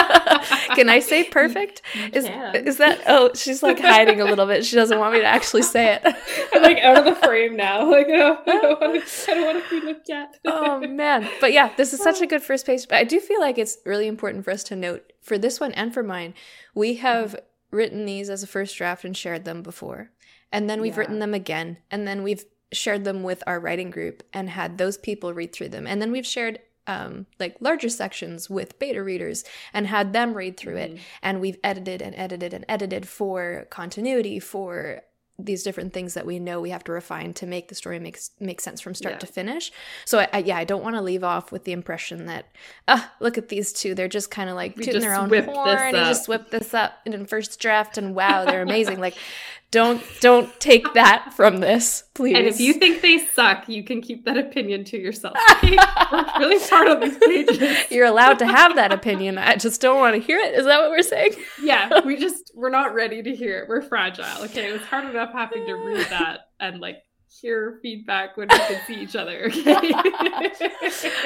can 0.75 0.89
I 0.89 0.99
say 0.99 1.23
perfect? 1.31 1.81
Is 2.13 2.25
is 2.55 2.77
that 2.77 3.01
oh 3.07 3.31
she's 3.35 3.63
like 3.63 3.79
hiding 3.79 4.21
a 4.21 4.25
little 4.25 4.45
bit. 4.45 4.65
She 4.65 4.75
doesn't 4.75 4.97
want 4.97 5.13
me 5.13 5.19
to 5.19 5.25
actually 5.25 5.63
say 5.63 5.95
it. 5.95 6.15
I'm 6.53 6.61
like 6.61 6.79
out 6.79 6.97
of 6.97 7.05
the 7.05 7.15
frame 7.15 7.55
now. 7.55 7.81
Like 7.91 8.07
oh, 8.09 8.37
I 8.47 8.61
don't 8.61 8.81
want 8.81 9.05
to 9.05 9.31
I 9.31 9.35
don't 9.35 9.45
want 9.45 9.63
to 9.63 9.81
be 9.81 9.85
looked 9.85 10.09
at. 10.09 10.39
oh 10.45 10.79
man. 10.79 11.29
But 11.41 11.51
yeah, 11.51 11.71
this 11.75 11.93
is 11.93 12.01
such 12.01 12.21
a 12.21 12.27
good 12.27 12.41
first 12.41 12.65
page. 12.65 12.87
But 12.87 12.97
I 12.99 13.03
do 13.03 13.19
feel 13.19 13.39
like 13.41 13.57
it's 13.57 13.77
really 13.85 14.07
important 14.07 14.45
for 14.45 14.51
us 14.51 14.63
to 14.65 14.75
note 14.75 15.11
for 15.21 15.37
this 15.37 15.59
one 15.59 15.73
and 15.73 15.93
for 15.93 16.03
mine, 16.03 16.33
we 16.73 16.95
have 16.95 17.35
written 17.69 18.05
these 18.05 18.29
as 18.29 18.43
a 18.43 18.47
first 18.47 18.77
draft 18.77 19.03
and 19.03 19.15
shared 19.15 19.45
them 19.45 19.61
before. 19.61 20.11
And 20.51 20.69
then 20.69 20.81
we've 20.81 20.93
yeah. 20.93 20.99
written 20.99 21.19
them 21.19 21.33
again. 21.33 21.77
And 21.89 22.07
then 22.07 22.23
we've 22.23 22.45
shared 22.71 23.03
them 23.03 23.23
with 23.23 23.43
our 23.47 23.59
writing 23.59 23.89
group 23.89 24.23
and 24.33 24.49
had 24.49 24.77
those 24.77 24.97
people 24.97 25.33
read 25.33 25.53
through 25.53 25.69
them. 25.69 25.87
And 25.87 26.01
then 26.01 26.11
we've 26.11 26.25
shared 26.25 26.59
um, 26.87 27.25
like 27.39 27.57
larger 27.59 27.89
sections 27.89 28.49
with 28.49 28.79
beta 28.79 29.03
readers 29.03 29.43
and 29.73 29.87
had 29.87 30.13
them 30.13 30.33
read 30.33 30.57
through 30.57 30.75
mm-hmm. 30.75 30.95
it. 30.95 31.01
And 31.21 31.39
we've 31.41 31.57
edited 31.63 32.01
and 32.01 32.15
edited 32.15 32.53
and 32.53 32.65
edited 32.67 33.07
for 33.07 33.67
continuity, 33.69 34.39
for 34.39 35.01
these 35.45 35.63
different 35.63 35.93
things 35.93 36.13
that 36.13 36.25
we 36.25 36.39
know 36.39 36.61
we 36.61 36.69
have 36.69 36.83
to 36.83 36.91
refine 36.91 37.33
to 37.33 37.45
make 37.45 37.67
the 37.67 37.75
story 37.75 37.99
make 37.99 38.19
make 38.39 38.61
sense 38.61 38.79
from 38.79 38.93
start 38.93 39.15
yeah. 39.15 39.19
to 39.19 39.27
finish. 39.27 39.71
So 40.05 40.19
I, 40.19 40.27
I, 40.33 40.37
yeah, 40.39 40.57
I 40.57 40.63
don't 40.63 40.83
want 40.83 40.95
to 40.95 41.01
leave 41.01 41.23
off 41.23 41.51
with 41.51 41.63
the 41.63 41.71
impression 41.71 42.25
that 42.27 42.45
ah, 42.87 43.11
look 43.19 43.37
at 43.37 43.49
these 43.49 43.73
two, 43.73 43.95
they're 43.95 44.07
just 44.07 44.31
kind 44.31 44.49
of 44.49 44.55
like 44.55 44.75
we 44.77 44.83
tooting 44.83 45.01
their 45.01 45.15
own 45.15 45.29
horn 45.29 45.95
and 45.95 45.95
just 45.95 46.27
whip 46.27 46.51
this 46.51 46.73
up 46.73 46.99
in 47.05 47.25
first 47.25 47.59
draft 47.59 47.97
and 47.97 48.15
wow, 48.15 48.45
they're 48.45 48.61
amazing. 48.61 48.99
like 48.99 49.15
don't 49.71 50.03
don't 50.19 50.59
take 50.59 50.93
that 50.93 51.33
from 51.33 51.61
this, 51.61 52.03
please. 52.13 52.35
And 52.35 52.45
if 52.45 52.59
you 52.59 52.73
think 52.73 53.01
they 53.01 53.17
suck, 53.17 53.69
you 53.69 53.83
can 53.83 54.01
keep 54.01 54.25
that 54.25 54.37
opinion 54.37 54.83
to 54.85 54.97
yourself. 54.97 55.37
Okay? 55.57 55.77
Worked 56.11 56.37
really 56.39 56.59
hard 56.59 56.89
on 56.89 56.99
these 56.99 57.17
pages. 57.17 57.85
You're 57.91 58.05
allowed 58.05 58.39
to 58.39 58.45
have 58.45 58.75
that 58.75 58.91
opinion. 58.91 59.37
I 59.37 59.55
just 59.55 59.79
don't 59.79 59.97
want 59.97 60.15
to 60.15 60.21
hear 60.21 60.37
it. 60.37 60.55
Is 60.55 60.65
that 60.65 60.81
what 60.81 60.89
we're 60.89 61.01
saying? 61.01 61.35
Yeah, 61.61 62.01
we 62.05 62.17
just 62.19 62.51
we're 62.53 62.69
not 62.69 62.93
ready 62.93 63.23
to 63.23 63.33
hear 63.33 63.59
it. 63.59 63.69
We're 63.69 63.81
fragile. 63.81 64.43
Okay, 64.43 64.69
it 64.69 64.73
was 64.73 64.81
hard 64.83 65.09
enough 65.09 65.31
having 65.31 65.65
to 65.65 65.73
read 65.73 66.05
that 66.09 66.49
and 66.59 66.81
like 66.81 66.97
hear 67.39 67.79
feedback 67.81 68.35
when 68.35 68.49
we 68.49 68.57
can 68.57 68.81
see 68.85 68.95
each 68.95 69.15
other. 69.15 69.45
Okay. 69.45 70.49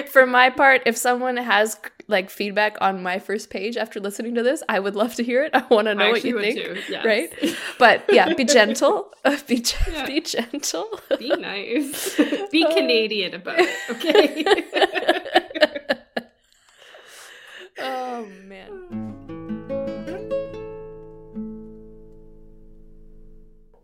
For 0.11 0.25
my 0.25 0.49
part, 0.49 0.83
if 0.85 0.95
someone 0.97 1.35
has 1.37 1.77
like 2.07 2.29
feedback 2.29 2.77
on 2.79 3.01
my 3.01 3.17
first 3.17 3.49
page 3.49 3.75
after 3.75 3.99
listening 3.99 4.35
to 4.35 4.43
this, 4.43 4.61
I 4.69 4.79
would 4.79 4.95
love 4.95 5.15
to 5.15 5.23
hear 5.23 5.43
it. 5.43 5.51
I 5.55 5.65
want 5.69 5.87
to 5.87 5.95
know 5.95 6.11
what 6.11 6.23
you 6.23 6.39
think. 6.39 6.57
too, 6.57 6.77
yes. 6.89 7.03
Right? 7.05 7.33
But 7.79 8.03
yeah, 8.11 8.33
be 8.33 8.45
gentle. 8.45 9.11
be 9.47 9.61
ge- 9.61 9.75
Yeah. 9.91 10.05
be 10.05 10.21
gentle. 10.21 10.87
Be 11.17 11.29
nice. 11.29 12.15
Be 12.51 12.65
Canadian 12.73 13.33
about 13.33 13.55
it. 13.59 13.69
Okay. 13.89 14.63
oh 17.79 18.25
man. 18.43 19.04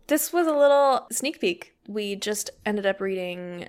This 0.06 0.32
was 0.32 0.46
a 0.46 0.56
little 0.56 1.06
sneak 1.10 1.40
peek. 1.40 1.74
We 1.86 2.16
just 2.16 2.50
ended 2.64 2.86
up 2.86 3.00
reading 3.00 3.68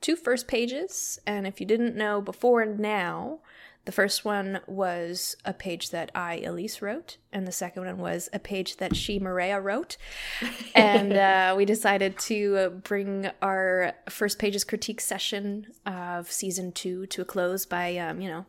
two 0.00 0.16
first 0.16 0.46
pages, 0.46 1.18
and 1.26 1.46
if 1.46 1.60
you 1.60 1.66
didn't 1.66 1.96
know 1.96 2.20
before 2.20 2.62
and 2.62 2.78
now, 2.78 3.40
the 3.86 3.92
first 3.92 4.24
one 4.24 4.58
was 4.66 5.36
a 5.44 5.52
page 5.52 5.90
that 5.90 6.10
I, 6.12 6.38
Elise, 6.40 6.82
wrote, 6.82 7.18
and 7.32 7.46
the 7.46 7.52
second 7.52 7.84
one 7.84 7.98
was 7.98 8.28
a 8.32 8.40
page 8.40 8.78
that 8.78 8.96
she, 8.96 9.20
Maria, 9.20 9.60
wrote. 9.60 9.96
And 10.74 11.14
uh, 11.14 11.54
we 11.56 11.64
decided 11.64 12.18
to 12.18 12.80
bring 12.84 13.30
our 13.40 13.94
first 14.10 14.38
pages 14.38 14.64
critique 14.64 15.00
session 15.00 15.68
of 15.86 16.30
season 16.30 16.72
two 16.72 17.06
to 17.06 17.22
a 17.22 17.24
close 17.24 17.64
by, 17.64 17.96
um, 17.96 18.20
you 18.20 18.28
know, 18.28 18.44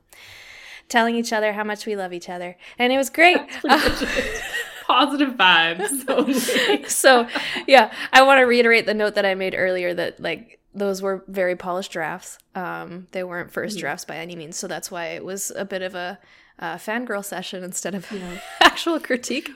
telling 0.90 1.16
each 1.16 1.32
other 1.32 1.54
how 1.54 1.64
much 1.64 1.86
we 1.86 1.96
love 1.96 2.14
each 2.14 2.30
other. 2.30 2.58
And 2.78 2.92
it 2.92 2.98
was 2.98 3.10
great. 3.10 3.38
Positive 4.88 5.34
vibes. 5.36 6.90
so 6.90 7.28
yeah 7.68 7.92
i 8.14 8.22
want 8.22 8.40
to 8.40 8.44
reiterate 8.46 8.86
the 8.86 8.94
note 8.94 9.16
that 9.16 9.26
i 9.26 9.36
made 9.36 9.54
earlier 9.56 9.94
that 9.94 10.20
like 10.20 10.60
those 10.74 11.02
were 11.02 11.24
very 11.28 11.56
polished 11.56 11.92
drafts 11.92 12.38
um 12.56 13.08
they 13.12 13.24
weren't 13.24 13.52
1st 13.52 13.76
Mhm. 13.76 13.80
drafts 13.80 14.06
by 14.06 14.16
any 14.18 14.36
means 14.36 14.56
so 14.58 14.68
that's 14.68 14.90
why 14.90 15.08
it 15.08 15.26
was 15.26 15.52
a 15.56 15.66
bit 15.66 15.82
of 15.82 15.94
a 15.96 16.18
uh, 16.60 16.76
fangirl 16.78 17.24
session 17.24 17.64
instead 17.64 17.94
of 17.94 18.08
actual 18.62 19.00
critique 19.00 19.50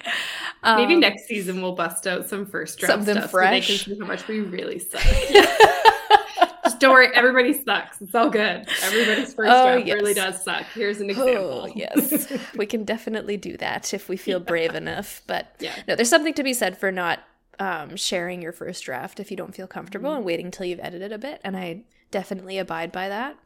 Maybe 0.64 0.94
Um, 0.96 1.00
next 1.00 1.26
season 1.28 1.62
we'll 1.62 1.74
bust 1.76 2.06
out 2.06 2.28
some 2.30 2.46
first 2.46 2.78
draft 2.78 2.92
Something 2.94 3.16
stuff 3.16 3.32
so 3.32 3.38
they 3.40 3.62
can 3.62 3.62
fresh. 3.62 3.86
see 3.86 3.98
how 4.00 4.06
much 4.06 4.28
we 4.28 4.42
really 4.42 4.78
suck. 4.78 5.02
Don't 6.82 6.92
worry, 6.92 7.08
everybody 7.14 7.54
sucks. 7.64 8.02
It's 8.02 8.14
all 8.14 8.30
good. 8.30 8.68
Everybody's 8.84 9.34
first 9.34 9.52
Oh, 9.52 9.76
draft 9.82 9.92
really 9.92 10.14
does 10.14 10.44
suck. 10.44 10.66
Here's 10.74 11.00
an 11.00 11.10
example. 11.10 11.68
Oh, 11.68 11.74
yes. 11.74 12.28
we 12.56 12.66
can 12.66 12.84
definitely 12.84 13.38
do 13.38 13.56
that 13.58 13.94
if 13.94 14.10
we 14.10 14.18
feel 14.18 14.40
brave 14.40 14.76
enough. 14.76 15.22
But 15.28 15.56
yeah. 15.60 15.76
no, 15.88 15.96
there's 15.96 16.10
something 16.10 16.34
to 16.34 16.44
be 16.44 16.54
said 16.54 16.78
for 16.78 16.92
not 16.92 17.20
um, 17.60 17.96
sharing 17.96 18.42
your 18.42 18.52
first 18.52 18.84
draft 18.84 19.20
if 19.20 19.30
you 19.32 19.38
don't 19.38 19.56
feel 19.56 19.68
comfortable 19.68 20.12
and 20.14 20.26
waiting 20.26 20.52
till 20.52 20.66
you've 20.66 20.80
edited 20.82 21.12
a 21.12 21.18
bit. 21.18 21.40
And 21.44 21.56
I 21.56 21.84
definitely 22.10 22.58
abide 22.58 22.92
by 22.92 23.08
that 23.10 23.38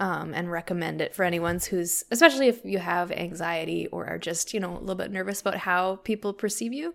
um, 0.00 0.32
and 0.34 0.50
recommend 0.50 1.00
it 1.00 1.14
for 1.14 1.24
anyone 1.24 1.60
who's, 1.70 2.04
especially 2.10 2.48
if 2.48 2.64
you 2.64 2.78
have 2.78 3.12
anxiety 3.12 3.86
or 3.88 4.06
are 4.06 4.18
just, 4.18 4.52
you 4.54 4.60
know, 4.60 4.76
a 4.76 4.80
little 4.80 4.96
bit 4.96 5.10
nervous 5.12 5.40
about 5.40 5.56
how 5.56 5.96
people 5.96 6.32
perceive 6.32 6.72
you. 6.72 6.94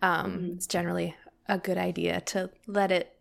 Um, 0.00 0.32
Mhm. 0.38 0.54
It's 0.56 0.66
generally 0.66 1.14
a 1.48 1.58
good 1.58 1.76
idea 1.76 2.20
to 2.20 2.50
let 2.66 2.92
it 2.92 3.14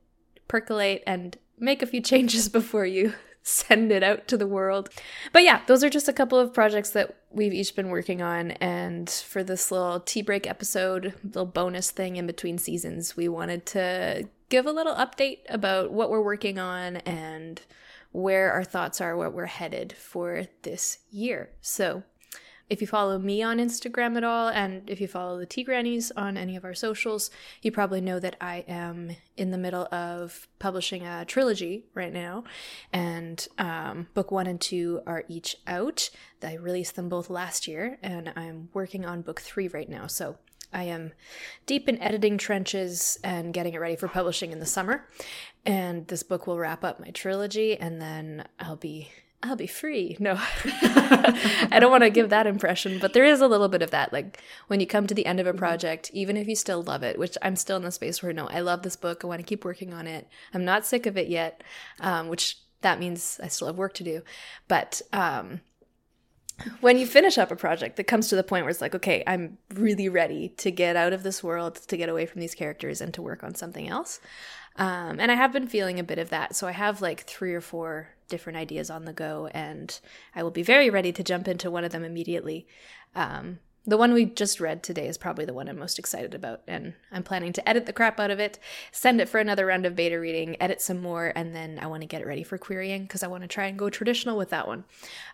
percolate 0.48 1.02
and 1.08 1.38
make 1.62 1.82
a 1.82 1.88
few 1.88 2.02
changes 2.02 2.50
before 2.60 2.86
you 2.86 3.14
send 3.44 3.92
it 3.92 4.04
out 4.04 4.28
to 4.28 4.38
the 4.38 4.48
world. 4.48 4.90
But 5.32 5.44
yeah, 5.44 5.62
those 5.68 5.84
are 5.84 5.90
just 5.90 6.08
a 6.08 6.14
couple 6.14 6.38
of 6.38 6.54
projects 6.54 6.92
that 6.92 7.16
we've 7.32 7.54
each 7.54 7.76
been 7.76 7.90
working 7.90 8.22
on. 8.22 8.52
And 8.52 9.10
for 9.10 9.44
this 9.44 9.72
little 9.72 10.00
tea 10.00 10.22
break 10.22 10.48
episode, 10.48 11.14
little 11.24 11.46
bonus 11.46 11.92
thing 11.92 12.18
in 12.18 12.28
between 12.28 12.58
seasons, 12.58 13.18
we 13.18 13.28
wanted 13.28 13.66
to 13.68 14.28
give 14.50 14.66
a 14.66 14.72
little 14.72 14.96
update 14.96 15.40
about 15.50 15.92
what 15.92 16.10
we're 16.10 16.22
working 16.22 16.60
on 16.60 16.98
and 16.98 17.62
where 18.12 18.52
our 18.52 18.64
thoughts 18.64 19.00
are, 19.00 19.16
what 19.16 19.34
we're 19.34 19.46
headed 19.46 19.94
for 19.94 20.44
this 20.64 21.00
year. 21.10 21.50
So 21.62 22.04
if 22.72 22.80
you 22.80 22.88
follow 22.88 23.20
me 23.20 23.44
on 23.44 23.58
Instagram 23.58 24.16
at 24.16 24.24
all, 24.24 24.48
and 24.48 24.90
if 24.90 25.02
you 25.02 25.08
follow 25.08 25.38
the 25.38 25.46
Tea 25.46 25.66
Grannies 25.66 26.10
on 26.16 26.38
any 26.38 26.56
of 26.56 26.64
our 26.64 26.74
socials, 26.74 27.30
you 27.62 27.70
probably 27.70 28.00
know 28.00 28.18
that 28.18 28.38
I 28.40 28.64
am 28.66 29.18
in 29.36 29.52
the 29.52 29.58
middle 29.58 29.94
of 29.94 30.48
publishing 30.58 31.06
a 31.06 31.26
trilogy 31.26 31.84
right 31.94 32.14
now, 32.14 32.46
and 32.94 33.46
um, 33.58 34.08
book 34.14 34.32
one 34.32 34.48
and 34.48 34.62
two 34.62 35.02
are 35.06 35.26
each 35.28 35.58
out. 35.68 36.10
I 36.42 36.54
released 36.54 36.96
them 36.96 37.10
both 37.10 37.30
last 37.30 37.68
year, 37.68 38.00
and 38.02 38.32
I'm 38.38 38.70
working 38.74 39.06
on 39.06 39.22
book 39.22 39.42
three 39.42 39.68
right 39.68 39.90
now. 39.90 40.08
So 40.08 40.38
I 40.72 40.84
am 40.84 41.12
deep 41.66 41.90
in 41.90 42.02
editing 42.02 42.38
trenches 42.38 43.20
and 43.22 43.54
getting 43.54 43.74
it 43.74 43.82
ready 43.82 43.98
for 43.98 44.08
publishing 44.08 44.54
in 44.54 44.62
the 44.62 44.66
summer. 44.66 45.10
And 45.66 46.08
this 46.08 46.24
book 46.24 46.48
will 46.48 46.58
wrap 46.58 46.86
up 46.86 47.02
my 47.02 47.10
trilogy, 47.10 47.78
and 47.78 48.02
then 48.02 48.48
I'll 48.62 48.78
be 48.78 49.10
I'll 49.44 49.56
be 49.56 49.68
free. 49.68 50.18
No, 50.20 50.38
I 50.38 51.78
don't 51.80 51.90
want 51.90 52.04
to 52.04 52.10
give 52.10 52.30
that 52.30 52.46
impression, 52.46 53.00
but 53.00 53.14
there 53.14 53.26
is 53.26 53.42
a 53.42 53.48
little 53.48 53.70
bit 53.70 53.82
of 53.82 53.92
that. 53.92 54.14
Like 54.14 54.40
when 54.68 54.80
you 54.80 54.86
come 54.86 55.08
to 55.08 55.16
the 55.16 55.26
end 55.26 55.40
of 55.40 55.48
a 55.48 55.54
project, 55.54 56.12
even 56.14 56.38
if 56.38 56.48
you 56.48 56.56
still 56.56 56.84
love 56.84 57.02
it, 57.02 57.18
which 57.18 57.38
I'm 57.42 57.56
still 57.56 57.78
in 57.78 57.84
the 57.84 57.92
space 57.92 58.22
where 58.22 58.34
no, 58.34 58.48
I 58.48 58.60
love 58.60 58.84
this 58.84 58.96
book. 58.96 59.24
I 59.24 59.28
want 59.28 59.40
to 59.40 59.46
keep 59.46 59.66
working 59.66 59.94
on 59.94 60.06
it. 60.06 60.28
I'm 60.54 60.64
not 60.64 60.86
sick 60.86 61.06
of 61.06 61.18
it 61.18 61.28
yet, 61.28 61.64
um, 62.00 62.28
which 62.28 62.60
that 62.82 63.00
means 63.00 63.40
I 63.42 63.48
still 63.48 63.68
have 63.68 63.78
work 63.78 63.94
to 63.96 64.04
do. 64.04 64.22
But 64.68 65.02
um, 65.12 65.62
when 66.82 66.98
you 66.98 67.08
finish 67.08 67.38
up 67.38 67.52
a 67.52 67.56
project 67.56 67.96
that 67.98 68.06
comes 68.06 68.28
to 68.30 68.36
the 68.36 68.44
point 68.44 68.64
where 68.64 68.70
it's 68.70 68.82
like, 68.82 68.96
okay, 68.96 69.24
I'm 69.26 69.58
really 69.74 70.10
ready 70.10 70.50
to 70.58 70.70
get 70.70 70.96
out 70.96 71.14
of 71.14 71.24
this 71.24 71.44
world, 71.44 71.76
to 71.76 71.98
get 71.98 72.10
away 72.10 72.26
from 72.26 72.42
these 72.42 72.56
characters, 72.56 73.02
and 73.02 73.14
to 73.16 73.22
work 73.22 73.44
on 73.44 73.56
something 73.56 73.88
else. 73.88 74.20
Um, 74.76 75.20
and 75.20 75.32
I 75.32 75.36
have 75.36 75.52
been 75.52 75.68
feeling 75.68 76.00
a 76.00 76.04
bit 76.04 76.20
of 76.20 76.30
that. 76.30 76.56
So 76.56 76.68
I 76.68 76.72
have 76.72 77.02
like 77.02 77.22
three 77.22 77.54
or 77.54 77.62
four 77.62 78.10
different 78.32 78.58
ideas 78.58 78.90
on 78.90 79.06
the 79.06 79.14
go, 79.14 79.48
and 79.54 80.00
I 80.36 80.42
will 80.42 80.50
be 80.50 80.64
very 80.64 80.90
ready 80.90 81.12
to 81.12 81.24
jump 81.24 81.48
into 81.48 81.70
one 81.70 81.84
of 81.84 81.92
them 81.92 82.04
immediately. 82.04 82.66
Um, 83.14 83.60
the 83.86 83.98
one 83.98 84.14
we 84.14 84.26
just 84.26 84.60
read 84.60 84.84
today 84.84 85.08
is 85.08 85.18
probably 85.18 85.46
the 85.46 85.56
one 85.56 85.68
I'm 85.68 85.80
most 85.80 85.98
excited 85.98 86.36
about, 86.36 86.62
and 86.68 86.94
I'm 87.12 87.24
planning 87.24 87.52
to 87.54 87.70
edit 87.70 87.88
the 87.88 87.94
crap 87.94 88.20
out 88.20 88.30
of 88.30 88.40
it, 88.40 88.60
send 88.92 89.20
it 89.20 89.28
for 89.28 89.40
another 89.40 89.66
round 89.66 89.86
of 89.86 89.96
beta 89.96 90.20
reading, 90.20 90.56
edit 90.62 90.82
some 90.82 91.02
more, 91.02 91.34
and 91.36 91.56
then 91.56 91.80
I 91.82 91.88
want 91.88 92.02
to 92.02 92.08
get 92.08 92.22
it 92.22 92.28
ready 92.28 92.44
for 92.44 92.58
querying 92.58 93.04
because 93.04 93.24
I 93.24 93.28
want 93.28 93.42
to 93.42 93.48
try 93.48 93.66
and 93.66 93.80
go 93.80 93.90
traditional 93.90 94.38
with 94.38 94.50
that 94.50 94.68
one. 94.68 94.86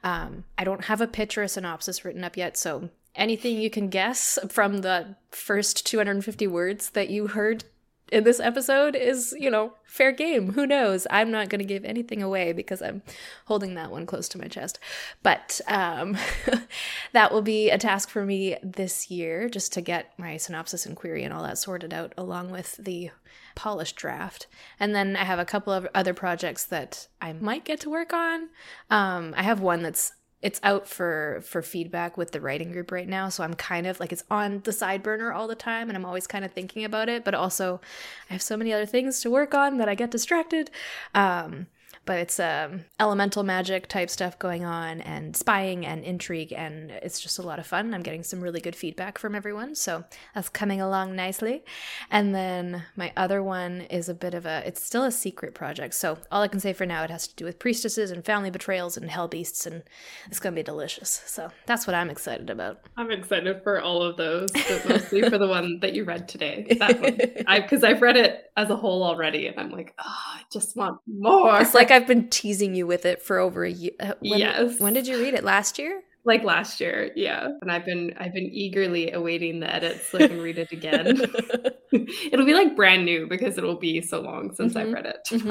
Um, 0.04 0.46
I 0.58 0.64
don't 0.64 0.86
have 0.86 1.02
a 1.02 1.08
pitch 1.08 1.38
or 1.38 1.44
a 1.44 1.50
synopsis 1.50 2.06
written 2.06 2.24
up 2.24 2.38
yet, 2.38 2.58
so 2.58 2.90
anything 3.16 3.58
you 3.58 3.70
can 3.70 3.90
guess 3.90 4.40
from 4.48 4.78
the 4.78 5.16
first 5.32 5.86
250 5.86 6.48
words 6.48 6.92
that 6.92 7.10
you 7.10 7.28
heard 7.28 7.66
in 8.12 8.24
this 8.24 8.40
episode 8.40 8.96
is, 8.96 9.36
you 9.38 9.50
know, 9.50 9.74
fair 9.84 10.12
game. 10.12 10.54
Who 10.54 10.66
knows? 10.66 11.06
I'm 11.10 11.32
not 11.32 11.50
going 11.50 11.60
to 11.60 11.66
give 11.66 11.84
anything 11.84 12.22
away 12.22 12.54
because 12.54 12.82
I'm 12.82 13.02
holding 13.46 13.76
that 13.76 13.92
one 13.92 14.06
close 14.06 14.30
to 14.30 14.38
my 14.38 14.48
chest. 14.48 14.80
But 15.24 15.60
um, 15.68 16.18
that 17.14 17.32
will 17.32 17.42
be 17.42 17.70
a 17.70 17.78
task 17.78 18.10
for 18.10 18.26
me 18.26 18.56
this 18.64 19.10
year, 19.12 19.50
just 19.50 19.74
to 19.74 19.82
get 19.82 20.14
my 20.18 20.38
synopsis 20.38 20.86
and 20.86 20.96
query 20.96 21.24
and 21.24 21.34
all 21.34 21.44
that 21.44 21.58
sorted 21.58 21.94
out, 21.94 22.14
along 22.18 22.52
with 22.52 22.78
the 22.78 23.12
polished 23.56 23.96
draft. 23.96 24.48
And 24.80 24.96
then 24.96 25.16
I 25.16 25.24
have 25.24 25.40
a 25.40 25.46
couple 25.46 25.74
of 25.74 25.88
other 25.94 26.14
projects 26.14 26.64
that 26.66 27.08
I 27.22 27.34
might 27.34 27.66
get 27.66 27.80
to 27.82 27.90
work 27.90 28.14
on. 28.14 28.50
Um, 28.90 29.34
I 29.36 29.44
have 29.44 29.60
one 29.60 29.82
that's 29.82 30.14
it's 30.42 30.60
out 30.64 30.88
for 30.88 31.42
for 31.44 31.62
feedback 31.62 32.16
with 32.18 32.32
the 32.32 32.42
writing 32.42 32.72
group 32.72 32.92
right 32.92 33.08
now. 33.08 33.30
So 33.30 33.44
i'm 33.44 33.56
kind 33.56 33.88
of 33.88 34.00
like 34.00 34.12
it's 34.12 34.24
on 34.30 34.62
the 34.64 34.72
side 34.72 35.04
burner 35.04 35.32
all 35.32 35.48
the 35.48 35.56
time 35.56 35.90
and 35.90 35.98
i'm 35.98 36.06
always 36.06 36.28
kind 36.28 36.46
of 36.46 36.52
thinking 36.52 36.84
about 36.84 37.10
it 37.10 37.24
but 37.24 37.34
also 37.34 37.82
i 38.30 38.34
have 38.34 38.42
so 38.42 38.58
many 38.58 38.72
other 38.74 38.86
things 38.86 39.20
to 39.22 39.32
work 39.32 39.54
on 39.54 39.78
that 39.78 39.90
i 39.90 39.96
get 39.96 40.12
distracted. 40.12 40.70
Um 41.14 41.68
but 42.08 42.18
it's 42.18 42.40
um, 42.40 42.86
elemental 43.00 43.44
magic 43.44 43.88
type 43.88 44.10
stuff 44.10 44.40
going 44.40 44.66
on 44.66 45.02
and 45.02 45.36
spying 45.36 45.86
and 45.86 46.04
intrigue 46.04 46.52
and 46.52 46.90
it's 46.90 47.20
just 47.20 47.38
a 47.38 47.44
lot 47.44 47.60
of 47.60 47.68
fun 47.68 47.94
i'm 47.94 48.02
getting 48.02 48.24
some 48.24 48.42
really 48.42 48.60
good 48.60 48.76
feedback 48.76 49.20
from 49.20 49.36
everyone 49.36 49.76
so 49.76 50.04
that's 50.34 50.50
coming 50.50 50.82
along 50.82 51.16
nicely 51.16 51.64
and 52.10 52.34
then 52.34 52.84
my 52.96 53.14
other 53.16 53.44
one 53.44 53.82
is 53.82 54.10
a 54.10 54.16
bit 54.16 54.34
of 54.34 54.48
a 54.48 54.64
it's 54.66 54.82
still 54.82 55.04
a 55.04 55.12
secret 55.12 55.54
project 55.54 55.94
so 55.94 56.18
all 56.32 56.42
i 56.42 56.48
can 56.48 56.60
say 56.60 56.74
for 56.74 56.88
now 56.88 57.04
it 57.04 57.12
has 57.12 57.28
to 57.28 57.36
do 57.36 57.46
with 57.46 57.60
priestesses 57.60 58.10
and 58.10 58.26
family 58.26 58.50
betrayals 58.50 58.98
and 58.98 59.12
hell 59.12 59.28
beasts 59.28 59.68
and 59.68 59.84
it's 60.26 60.40
going 60.40 60.56
to 60.56 60.60
be 60.60 60.64
delicious 60.64 61.22
so 61.28 61.52
that's 61.68 61.86
what 61.86 61.94
i'm 61.94 62.10
excited 62.10 62.50
about 62.50 62.80
I'm 62.96 63.12
excited 63.12 63.62
for 63.64 63.80
all 63.80 64.02
of 64.02 64.18
those, 64.18 64.50
but 64.52 64.90
mostly 64.90 65.22
for 65.30 65.38
the 65.38 65.48
one 65.48 65.80
that 65.82 65.94
you 65.94 66.04
read 66.04 66.28
today. 66.28 66.66
That 66.80 67.00
one. 67.00 67.20
I 67.48 67.60
because 67.60 67.84
I've 67.84 68.02
read 68.02 68.18
it 68.18 68.50
as 68.56 68.72
a 68.72 68.76
whole 68.76 69.04
already, 69.04 69.46
and 69.48 69.60
I'm 69.60 69.70
like, 69.70 69.94
oh, 70.00 70.04
I 70.36 70.42
just 70.52 70.76
want 70.76 71.00
more. 71.06 71.62
it's 71.62 71.76
like 71.76 71.92
i've 71.98 72.08
been 72.08 72.30
teasing 72.30 72.76
you 72.76 72.88
with 72.88 73.06
it 73.06 73.22
for 73.22 73.40
over 73.40 73.66
a 73.66 73.72
year 73.72 73.92
Uh, 74.00 74.14
when, 74.20 74.40
Yes. 74.40 74.80
when 74.80 74.94
did 74.94 75.08
you 75.08 75.22
read 75.22 75.34
it 75.34 75.44
last 75.44 75.78
year 75.78 76.04
like 76.28 76.44
last 76.44 76.82
year, 76.82 77.10
yeah. 77.16 77.48
And 77.62 77.72
I've 77.72 77.86
been 77.86 78.14
I've 78.20 78.34
been 78.34 78.50
eagerly 78.52 79.14
awaiting 79.14 79.62
the 79.62 79.74
edits 79.74 80.08
so 80.08 80.18
I 80.18 80.28
can 80.28 80.42
read 80.42 80.58
it 80.58 80.74
again. 80.74 81.08
it'll 81.94 82.46
be 82.46 82.54
like 82.54 82.76
brand 82.76 83.06
new 83.06 83.28
because 83.28 83.58
it'll 83.58 83.80
be 83.80 84.02
so 84.02 84.20
long 84.20 84.54
since 84.54 84.74
mm-hmm. 84.74 84.90
I've 84.90 84.94
read 84.94 85.06
it. 85.06 85.26
Mm-hmm. 85.32 85.48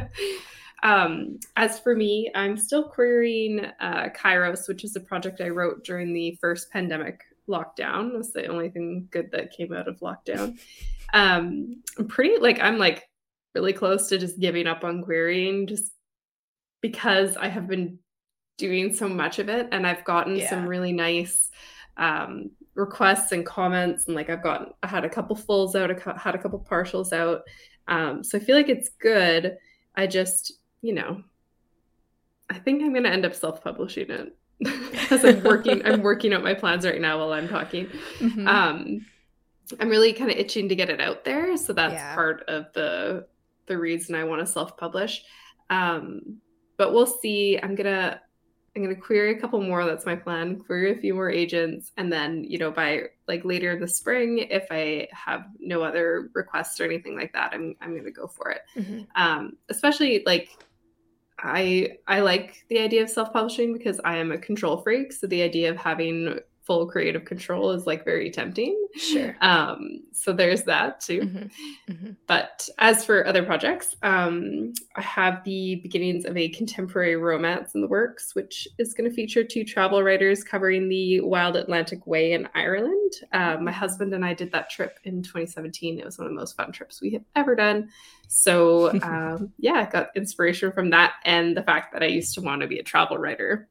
But 0.00 0.10
um, 0.82 1.38
as 1.56 1.78
for 1.78 1.94
me, 1.94 2.28
I'm 2.34 2.56
still 2.56 2.88
querying 2.88 3.66
uh, 3.78 4.08
Kairos, 4.16 4.66
which 4.66 4.82
is 4.82 4.96
a 4.96 5.00
project 5.00 5.40
I 5.40 5.50
wrote 5.50 5.84
during 5.84 6.12
the 6.12 6.36
first 6.40 6.72
pandemic 6.72 7.20
lockdown. 7.48 8.14
It 8.14 8.18
was 8.18 8.32
the 8.32 8.46
only 8.48 8.70
thing 8.70 9.06
good 9.12 9.30
that 9.30 9.52
came 9.52 9.72
out 9.72 9.86
of 9.86 10.00
lockdown. 10.00 10.58
Um, 11.14 11.82
I'm 11.96 12.08
pretty 12.08 12.38
like 12.40 12.58
I'm 12.60 12.78
like 12.78 13.07
really 13.58 13.72
close 13.72 14.08
to 14.08 14.18
just 14.18 14.38
giving 14.38 14.68
up 14.68 14.84
on 14.84 15.02
querying 15.02 15.66
just 15.66 15.92
because 16.80 17.36
I 17.36 17.48
have 17.48 17.66
been 17.66 17.98
doing 18.56 18.94
so 18.94 19.08
much 19.08 19.40
of 19.40 19.48
it 19.48 19.68
and 19.72 19.84
I've 19.84 20.04
gotten 20.04 20.36
yeah. 20.36 20.48
some 20.48 20.64
really 20.66 20.92
nice 20.92 21.50
um, 21.96 22.50
requests 22.76 23.32
and 23.32 23.44
comments 23.44 24.06
and 24.06 24.14
like 24.14 24.30
I've 24.30 24.44
gotten 24.44 24.68
I 24.84 24.86
had 24.86 25.04
a 25.04 25.08
couple 25.08 25.34
fulls 25.34 25.74
out, 25.74 25.90
I 25.90 26.18
had 26.18 26.36
a 26.36 26.38
couple 26.38 26.64
partials 26.70 27.12
out. 27.12 27.42
Um, 27.88 28.22
so 28.22 28.38
I 28.38 28.40
feel 28.40 28.54
like 28.54 28.68
it's 28.68 28.90
good. 29.00 29.56
I 29.96 30.06
just, 30.06 30.52
you 30.80 30.92
know, 30.94 31.24
I 32.48 32.58
think 32.58 32.80
I'm 32.82 32.94
gonna 32.94 33.08
end 33.08 33.26
up 33.26 33.34
self-publishing 33.34 34.08
it 34.08 34.36
because 34.60 35.24
I'm 35.24 35.42
working 35.42 35.84
I'm 35.84 36.02
working 36.10 36.32
out 36.32 36.44
my 36.44 36.54
plans 36.54 36.86
right 36.86 37.00
now 37.00 37.18
while 37.18 37.32
I'm 37.32 37.48
talking. 37.48 37.86
Mm-hmm. 38.20 38.46
Um, 38.46 39.06
I'm 39.80 39.88
really 39.88 40.12
kind 40.12 40.30
of 40.30 40.36
itching 40.36 40.68
to 40.68 40.76
get 40.76 40.90
it 40.90 41.00
out 41.00 41.24
there, 41.24 41.56
so 41.56 41.72
that's 41.72 41.94
yeah. 41.94 42.14
part 42.14 42.44
of 42.48 42.72
the 42.74 43.26
the 43.68 43.78
reason 43.78 44.14
I 44.14 44.24
want 44.24 44.40
to 44.40 44.52
self-publish. 44.52 45.22
Um, 45.70 46.38
but 46.76 46.92
we'll 46.92 47.06
see. 47.06 47.58
I'm 47.62 47.74
gonna 47.74 48.20
I'm 48.74 48.82
gonna 48.82 48.94
query 48.94 49.36
a 49.36 49.40
couple 49.40 49.60
more. 49.60 49.84
That's 49.84 50.06
my 50.06 50.14
plan. 50.14 50.60
Query 50.60 50.92
a 50.92 51.00
few 51.00 51.14
more 51.14 51.30
agents, 51.30 51.92
and 51.96 52.12
then 52.12 52.44
you 52.44 52.58
know 52.58 52.70
by 52.70 53.02
like 53.26 53.44
later 53.44 53.72
in 53.72 53.80
the 53.80 53.88
spring, 53.88 54.38
if 54.38 54.66
I 54.70 55.08
have 55.12 55.46
no 55.58 55.82
other 55.82 56.30
requests 56.34 56.80
or 56.80 56.84
anything 56.84 57.16
like 57.16 57.32
that, 57.32 57.52
I'm 57.52 57.74
I'm 57.80 57.96
gonna 57.96 58.10
go 58.10 58.28
for 58.28 58.50
it. 58.50 58.62
Mm-hmm. 58.76 59.00
Um, 59.20 59.54
especially 59.68 60.22
like 60.24 60.50
I 61.40 61.96
I 62.06 62.20
like 62.20 62.64
the 62.68 62.78
idea 62.78 63.02
of 63.02 63.10
self 63.10 63.32
publishing 63.32 63.72
because 63.72 64.00
I 64.04 64.16
am 64.18 64.32
a 64.32 64.38
control 64.38 64.78
freak. 64.78 65.12
So 65.12 65.26
the 65.26 65.42
idea 65.42 65.70
of 65.70 65.76
having 65.76 66.38
full 66.68 66.86
creative 66.86 67.24
control 67.24 67.70
is 67.70 67.86
like 67.86 68.04
very 68.04 68.30
tempting. 68.30 68.78
Sure. 68.94 69.34
Um, 69.40 70.02
so 70.12 70.34
there's 70.34 70.64
that 70.64 71.00
too. 71.00 71.22
Mm-hmm. 71.22 71.92
Mm-hmm. 71.92 72.10
But 72.26 72.68
as 72.76 73.06
for 73.06 73.26
other 73.26 73.42
projects, 73.42 73.96
um, 74.02 74.74
I 74.94 75.00
have 75.00 75.42
the 75.44 75.76
beginnings 75.76 76.26
of 76.26 76.36
a 76.36 76.50
contemporary 76.50 77.16
romance 77.16 77.74
in 77.74 77.80
the 77.80 77.86
works, 77.86 78.34
which 78.34 78.68
is 78.76 78.92
going 78.92 79.08
to 79.08 79.16
feature 79.16 79.42
two 79.42 79.64
travel 79.64 80.02
writers 80.02 80.44
covering 80.44 80.90
the 80.90 81.22
Wild 81.22 81.56
Atlantic 81.56 82.06
Way 82.06 82.32
in 82.32 82.46
Ireland. 82.54 83.14
Um, 83.32 83.64
my 83.64 83.72
husband 83.72 84.12
and 84.12 84.22
I 84.22 84.34
did 84.34 84.52
that 84.52 84.68
trip 84.68 85.00
in 85.04 85.22
2017. 85.22 85.98
It 85.98 86.04
was 86.04 86.18
one 86.18 86.26
of 86.26 86.34
the 86.34 86.38
most 86.38 86.54
fun 86.54 86.70
trips 86.70 87.00
we 87.00 87.12
have 87.12 87.24
ever 87.34 87.56
done. 87.56 87.88
So 88.28 88.90
um, 89.02 89.54
yeah, 89.58 89.86
I 89.88 89.90
got 89.90 90.10
inspiration 90.14 90.70
from 90.70 90.90
that 90.90 91.14
and 91.24 91.56
the 91.56 91.62
fact 91.62 91.94
that 91.94 92.02
I 92.02 92.06
used 92.08 92.34
to 92.34 92.42
want 92.42 92.60
to 92.60 92.68
be 92.68 92.78
a 92.78 92.82
travel 92.82 93.16
writer 93.16 93.70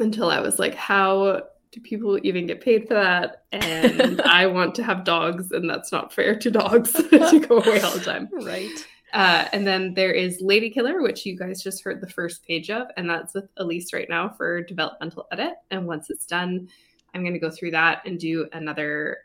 until 0.00 0.28
I 0.28 0.40
was 0.40 0.58
like, 0.58 0.74
how 0.74 1.42
do 1.72 1.80
people 1.80 2.18
even 2.22 2.46
get 2.46 2.60
paid 2.60 2.88
for 2.88 2.94
that? 2.94 3.44
And 3.52 4.20
I 4.24 4.46
want 4.46 4.74
to 4.76 4.82
have 4.82 5.04
dogs, 5.04 5.52
and 5.52 5.68
that's 5.68 5.92
not 5.92 6.12
fair 6.12 6.36
to 6.36 6.50
dogs 6.50 6.92
to 7.10 7.44
go 7.46 7.58
away 7.58 7.80
all 7.80 7.92
the 7.92 8.02
time. 8.04 8.28
Right. 8.32 8.86
Uh, 9.12 9.46
and 9.52 9.66
then 9.66 9.94
there 9.94 10.12
is 10.12 10.40
Lady 10.40 10.70
Killer, 10.70 11.02
which 11.02 11.26
you 11.26 11.36
guys 11.36 11.62
just 11.62 11.82
heard 11.82 12.00
the 12.00 12.08
first 12.08 12.46
page 12.46 12.70
of, 12.70 12.88
and 12.96 13.10
that's 13.10 13.34
with 13.34 13.48
Elise 13.56 13.92
right 13.92 14.08
now 14.08 14.28
for 14.28 14.62
developmental 14.62 15.26
edit. 15.32 15.54
And 15.70 15.86
once 15.86 16.10
it's 16.10 16.26
done, 16.26 16.68
I'm 17.14 17.22
going 17.22 17.34
to 17.34 17.40
go 17.40 17.50
through 17.50 17.72
that 17.72 18.02
and 18.06 18.18
do 18.18 18.48
another 18.52 19.18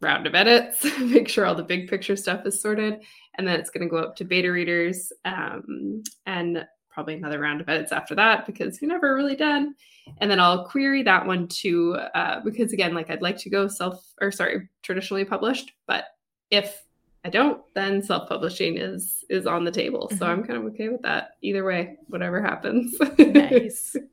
round 0.00 0.26
of 0.26 0.34
edits, 0.34 0.84
make 1.00 1.28
sure 1.28 1.46
all 1.46 1.54
the 1.54 1.62
big 1.62 1.88
picture 1.88 2.16
stuff 2.16 2.44
is 2.46 2.60
sorted, 2.60 3.00
and 3.36 3.48
then 3.48 3.58
it's 3.58 3.70
going 3.70 3.86
to 3.86 3.90
go 3.90 3.96
up 3.96 4.16
to 4.16 4.24
beta 4.24 4.52
readers 4.52 5.12
um, 5.24 6.02
and 6.26 6.66
probably 6.94 7.14
another 7.14 7.40
round 7.40 7.60
of 7.60 7.68
edits 7.68 7.92
after 7.92 8.14
that 8.14 8.46
because 8.46 8.80
you're 8.80 8.90
never 8.90 9.14
really 9.14 9.36
done 9.36 9.74
and 10.18 10.30
then 10.30 10.40
I'll 10.40 10.64
query 10.66 11.02
that 11.04 11.26
one 11.26 11.48
too 11.48 11.94
uh, 12.14 12.40
because 12.40 12.72
again, 12.72 12.94
like 12.94 13.10
I'd 13.10 13.22
like 13.22 13.38
to 13.38 13.50
go 13.50 13.68
self 13.68 14.04
or 14.20 14.30
sorry, 14.30 14.68
traditionally 14.82 15.24
published, 15.24 15.72
but 15.86 16.04
if 16.50 16.82
I 17.24 17.30
don't, 17.30 17.62
then 17.74 18.02
self-publishing 18.02 18.76
is 18.76 19.24
is 19.30 19.46
on 19.46 19.64
the 19.64 19.70
table. 19.70 20.08
Mm-hmm. 20.08 20.18
So 20.18 20.26
I'm 20.26 20.44
kind 20.44 20.58
of 20.58 20.72
okay 20.72 20.88
with 20.88 21.02
that. 21.02 21.36
Either 21.42 21.64
way, 21.64 21.96
whatever 22.08 22.42
happens. 22.42 22.96
nice. 23.18 23.96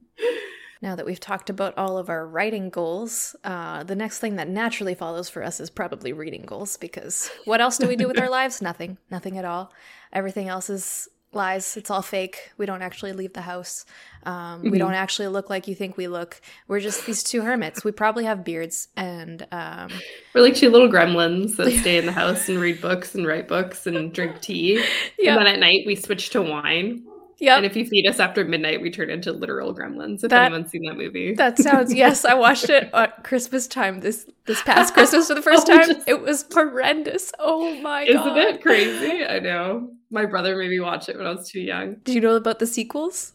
Now 0.83 0.95
that 0.95 1.05
we've 1.05 1.19
talked 1.19 1.51
about 1.51 1.77
all 1.77 1.99
of 1.99 2.09
our 2.09 2.25
writing 2.25 2.71
goals, 2.71 3.35
uh, 3.43 3.83
the 3.83 3.93
next 3.93 4.17
thing 4.17 4.37
that 4.37 4.49
naturally 4.49 4.95
follows 4.95 5.29
for 5.29 5.43
us 5.43 5.59
is 5.59 5.69
probably 5.69 6.11
reading 6.11 6.41
goals 6.41 6.75
because 6.75 7.29
what 7.45 7.61
else 7.61 7.77
do 7.77 7.87
we 7.87 7.95
do 7.95 8.07
with 8.07 8.19
our 8.19 8.29
lives? 8.31 8.63
Nothing. 8.63 8.97
Nothing 9.11 9.37
at 9.37 9.45
all. 9.45 9.71
Everything 10.11 10.47
else 10.47 10.71
is 10.71 11.07
lies. 11.33 11.77
It's 11.77 11.89
all 11.89 12.01
fake. 12.01 12.51
We 12.57 12.65
don't 12.65 12.81
actually 12.81 13.13
leave 13.13 13.33
the 13.33 13.41
house. 13.41 13.85
Um, 14.23 14.33
mm-hmm. 14.33 14.69
We 14.71 14.77
don't 14.77 14.93
actually 14.93 15.27
look 15.29 15.49
like 15.49 15.67
you 15.67 15.75
think 15.75 15.97
we 15.97 16.07
look. 16.07 16.41
We're 16.67 16.79
just 16.79 17.05
these 17.05 17.23
two 17.23 17.41
hermits. 17.41 17.83
We 17.83 17.91
probably 17.91 18.25
have 18.25 18.43
beards, 18.43 18.87
and 18.95 19.47
um, 19.51 19.89
we're 20.33 20.41
like 20.41 20.55
two 20.55 20.69
little 20.69 20.89
gremlins 20.89 21.55
that 21.57 21.71
stay 21.79 21.97
in 21.97 22.05
the 22.05 22.11
house 22.11 22.49
and 22.49 22.59
read 22.59 22.81
books 22.81 23.15
and 23.15 23.25
write 23.25 23.47
books 23.47 23.87
and 23.87 24.13
drink 24.13 24.41
tea. 24.41 24.83
Yeah. 25.17 25.37
And 25.37 25.45
then 25.45 25.53
at 25.53 25.59
night 25.59 25.83
we 25.85 25.95
switch 25.95 26.29
to 26.31 26.41
wine. 26.41 27.03
Yeah. 27.41 27.57
And 27.57 27.65
if 27.65 27.75
you 27.75 27.85
feed 27.85 28.07
us 28.07 28.19
after 28.19 28.45
midnight, 28.45 28.81
we 28.81 28.91
turn 28.91 29.09
into 29.09 29.31
literal 29.31 29.75
gremlins. 29.75 30.23
If 30.23 30.29
that, 30.29 30.45
anyone's 30.45 30.69
seen 30.69 30.83
that 30.85 30.95
movie. 30.95 31.33
That 31.33 31.57
sounds 31.57 31.91
yes. 31.91 32.23
I 32.23 32.35
watched 32.35 32.69
it 32.69 32.89
at 32.93 33.23
Christmas 33.23 33.67
time 33.67 33.99
this 34.01 34.29
this 34.45 34.61
past 34.61 34.93
Christmas 34.93 35.27
for 35.27 35.33
the 35.33 35.41
first 35.41 35.67
oh, 35.69 35.75
time. 35.75 35.87
Just, 35.87 36.07
it 36.07 36.21
was 36.21 36.45
horrendous. 36.53 37.31
Oh 37.39 37.75
my 37.81 38.03
isn't 38.03 38.15
god. 38.15 38.37
Isn't 38.37 38.55
it 38.55 38.61
crazy? 38.61 39.25
I 39.25 39.39
know. 39.39 39.89
My 40.11 40.25
brother 40.25 40.55
made 40.55 40.69
me 40.69 40.79
watch 40.79 41.09
it 41.09 41.17
when 41.17 41.25
I 41.25 41.31
was 41.31 41.49
too 41.49 41.59
young. 41.61 41.95
Do 42.03 42.13
you 42.13 42.21
know 42.21 42.35
about 42.35 42.59
the 42.59 42.67
sequels? 42.67 43.33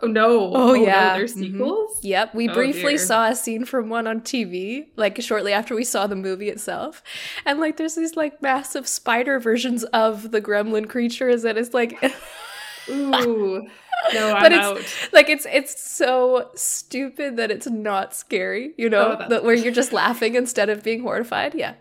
Oh 0.00 0.06
no. 0.06 0.38
Oh, 0.38 0.52
oh 0.54 0.74
yeah. 0.74 1.08
No, 1.08 1.14
there's 1.14 1.34
mm-hmm. 1.34 1.52
sequels? 1.52 1.96
Mm-hmm. 1.96 2.06
Yep. 2.06 2.34
We 2.36 2.48
oh, 2.48 2.54
briefly 2.54 2.92
dear. 2.92 2.98
saw 2.98 3.28
a 3.28 3.34
scene 3.34 3.64
from 3.64 3.88
one 3.88 4.06
on 4.06 4.20
TV, 4.20 4.86
like 4.94 5.20
shortly 5.20 5.52
after 5.52 5.74
we 5.74 5.82
saw 5.82 6.06
the 6.06 6.14
movie 6.14 6.48
itself. 6.48 7.02
And 7.44 7.58
like 7.58 7.76
there's 7.76 7.96
these 7.96 8.14
like 8.14 8.40
massive 8.40 8.86
spider 8.86 9.40
versions 9.40 9.82
of 9.84 10.30
the 10.30 10.40
gremlin 10.40 10.88
creatures 10.88 11.44
and 11.44 11.58
it's 11.58 11.74
like 11.74 11.98
Ooh. 12.90 13.66
No, 14.14 14.32
I'm 14.32 14.42
but 14.42 14.52
it's 14.52 14.62
out. 14.62 15.12
like 15.12 15.28
it's 15.28 15.44
it's 15.50 15.82
so 15.82 16.50
stupid 16.54 17.36
that 17.36 17.50
it's 17.50 17.66
not 17.66 18.14
scary, 18.14 18.72
you 18.78 18.88
know, 18.88 19.18
oh, 19.20 19.28
that 19.28 19.42
where 19.42 19.54
you're 19.54 19.72
just 19.72 19.92
laughing 19.92 20.36
instead 20.36 20.68
of 20.68 20.82
being 20.82 21.02
horrified. 21.02 21.54
Yeah. 21.54 21.74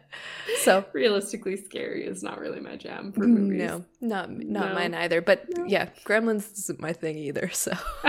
So 0.62 0.84
realistically, 0.94 1.58
scary 1.58 2.06
is 2.06 2.24
not 2.24 2.40
really 2.40 2.60
my 2.60 2.76
jam 2.76 3.12
for 3.12 3.22
movies. 3.22 3.60
No, 3.60 3.86
not 4.02 4.32
not 4.32 4.70
no. 4.70 4.74
mine 4.74 4.94
either. 4.96 5.22
But 5.22 5.46
no. 5.58 5.66
yeah, 5.66 5.90
Gremlins 6.06 6.52
isn't 6.58 6.82
my 6.82 6.92
thing 6.92 7.18
either. 7.18 7.50
So. 7.50 7.74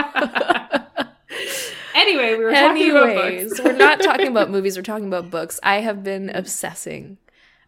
anyway, 1.95 2.35
we 2.35 2.43
were 2.43 2.51
talking 2.51 2.91
about 2.91 3.13
books. 3.13 3.61
we're 3.61 3.73
not 3.73 4.01
talking 4.01 4.27
about 4.27 4.49
movies. 4.49 4.75
We're 4.75 4.83
talking 4.83 5.07
about 5.07 5.29
books. 5.29 5.59
I 5.63 5.81
have 5.81 6.03
been 6.03 6.29
obsessing. 6.29 7.17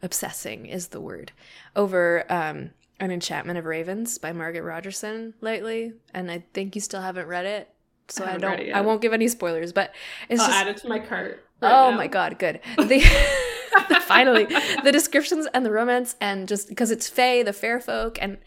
Obsessing 0.04 0.66
is 0.66 0.88
the 0.88 1.00
word 1.00 1.32
over 1.76 2.26
um, 2.30 2.72
an 3.02 3.12
Enchantment 3.12 3.58
of 3.58 3.66
Ravens 3.66 4.20
by 4.20 4.32
Margaret 4.32 4.62
Rogerson 4.62 5.34
lately, 5.42 5.94
and 6.14 6.32
I 6.32 6.46
think 6.54 6.76
you 6.76 6.82
still 6.82 7.02
haven't 7.02 7.28
read 7.28 7.46
it, 7.46 7.68
so 8.08 8.24
I, 8.24 8.36
I 8.36 8.38
don't. 8.38 8.60
I 8.74 8.82
won't 8.82 9.02
give 9.02 9.12
any 9.12 9.28
spoilers, 9.28 9.74
but 9.74 9.94
it's 10.30 10.40
I'll 10.40 10.48
just 10.48 10.60
add 10.60 10.68
it 10.68 10.78
to 10.78 10.88
my 10.88 11.00
cart. 11.00 11.44
Right 11.62 11.72
oh 11.72 11.92
now. 11.92 11.98
my 11.98 12.08
god, 12.08 12.40
good. 12.40 12.62
The, 12.78 14.00
finally, 14.02 14.46
the 14.84 14.92
descriptions 14.92 15.48
and 15.54 15.66
the 15.66 15.72
romance, 15.72 16.16
and 16.22 16.48
just 16.48 16.70
because 16.70 16.92
it's 16.92 17.10
Fae, 17.10 17.42
the 17.42 17.54
fair 17.54 17.80
folk, 17.80 18.18
and 18.22 18.38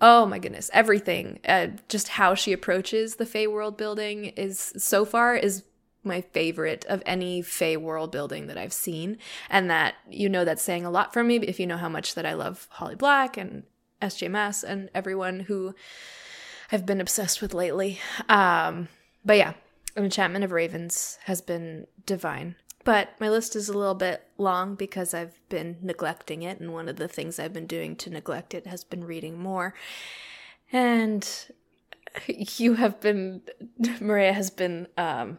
oh 0.00 0.26
my 0.26 0.38
goodness, 0.38 0.70
everything. 0.74 1.40
Uh, 1.48 1.68
just 1.88 2.08
how 2.08 2.34
she 2.34 2.52
approaches 2.52 3.16
the 3.16 3.26
Fae 3.26 3.46
world 3.46 3.76
building 3.76 4.26
is 4.26 4.74
so 4.76 5.04
far 5.04 5.34
is 5.36 5.62
my 6.04 6.20
favorite 6.20 6.84
of 6.86 7.02
any 7.06 7.42
Fae 7.42 7.76
world 7.76 8.12
building 8.12 8.46
that 8.48 8.58
I've 8.58 8.72
seen. 8.72 9.18
And 9.48 9.70
that, 9.70 9.94
you 10.10 10.28
know, 10.28 10.44
that's 10.44 10.62
saying 10.62 10.84
a 10.84 10.90
lot 10.90 11.12
for 11.12 11.24
me 11.24 11.36
if 11.36 11.58
you 11.58 11.66
know 11.66 11.76
how 11.76 11.88
much 11.88 12.14
that 12.14 12.26
I 12.26 12.34
love 12.34 12.68
Holly 12.70 12.94
Black 12.94 13.36
and 13.36 13.64
SJ 14.00 14.30
Maas 14.30 14.62
and 14.62 14.90
everyone 14.94 15.40
who 15.40 15.74
I've 16.70 16.86
been 16.86 17.00
obsessed 17.00 17.40
with 17.40 17.54
lately. 17.54 18.00
Um, 18.28 18.88
but 19.24 19.36
yeah, 19.36 19.54
An 19.94 20.04
Enchantment 20.04 20.44
of 20.44 20.52
Ravens 20.52 21.18
has 21.24 21.40
been 21.40 21.86
divine. 22.04 22.56
But 22.84 23.10
my 23.18 23.28
list 23.28 23.56
is 23.56 23.68
a 23.68 23.76
little 23.76 23.96
bit 23.96 24.22
long 24.38 24.76
because 24.76 25.12
I've 25.12 25.40
been 25.48 25.76
neglecting 25.82 26.42
it, 26.42 26.60
and 26.60 26.72
one 26.72 26.88
of 26.88 26.96
the 26.96 27.08
things 27.08 27.40
I've 27.40 27.52
been 27.52 27.66
doing 27.66 27.96
to 27.96 28.10
neglect 28.10 28.54
it 28.54 28.68
has 28.68 28.84
been 28.84 29.02
reading 29.02 29.40
more. 29.40 29.74
And 30.72 31.28
you 32.28 32.74
have 32.74 33.00
been, 33.00 33.42
Maria 34.00 34.32
has 34.32 34.50
been 34.50 34.86
um, 34.96 35.38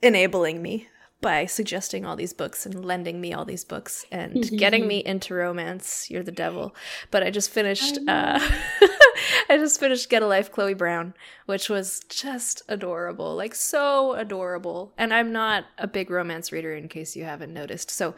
enabling 0.00 0.62
me 0.62 0.88
by 1.20 1.46
suggesting 1.46 2.04
all 2.04 2.16
these 2.16 2.32
books 2.32 2.66
and 2.66 2.84
lending 2.84 3.20
me 3.20 3.32
all 3.32 3.44
these 3.44 3.64
books 3.64 4.04
and 4.12 4.48
getting 4.58 4.86
me 4.86 4.98
into 4.98 5.34
romance. 5.34 6.10
You're 6.10 6.22
the 6.22 6.32
devil. 6.32 6.74
But 7.10 7.22
I 7.22 7.30
just 7.30 7.50
finished 7.50 7.98
uh 8.06 8.38
I 9.48 9.56
just 9.56 9.80
finished 9.80 10.10
Get 10.10 10.22
a 10.22 10.26
Life 10.26 10.52
Chloe 10.52 10.74
Brown, 10.74 11.14
which 11.46 11.70
was 11.70 12.00
just 12.08 12.62
adorable. 12.68 13.34
Like 13.34 13.54
so 13.54 14.12
adorable. 14.12 14.92
And 14.98 15.12
I'm 15.14 15.32
not 15.32 15.64
a 15.78 15.86
big 15.86 16.10
romance 16.10 16.52
reader 16.52 16.74
in 16.74 16.88
case 16.88 17.16
you 17.16 17.24
haven't 17.24 17.52
noticed. 17.52 17.90
So 17.90 18.14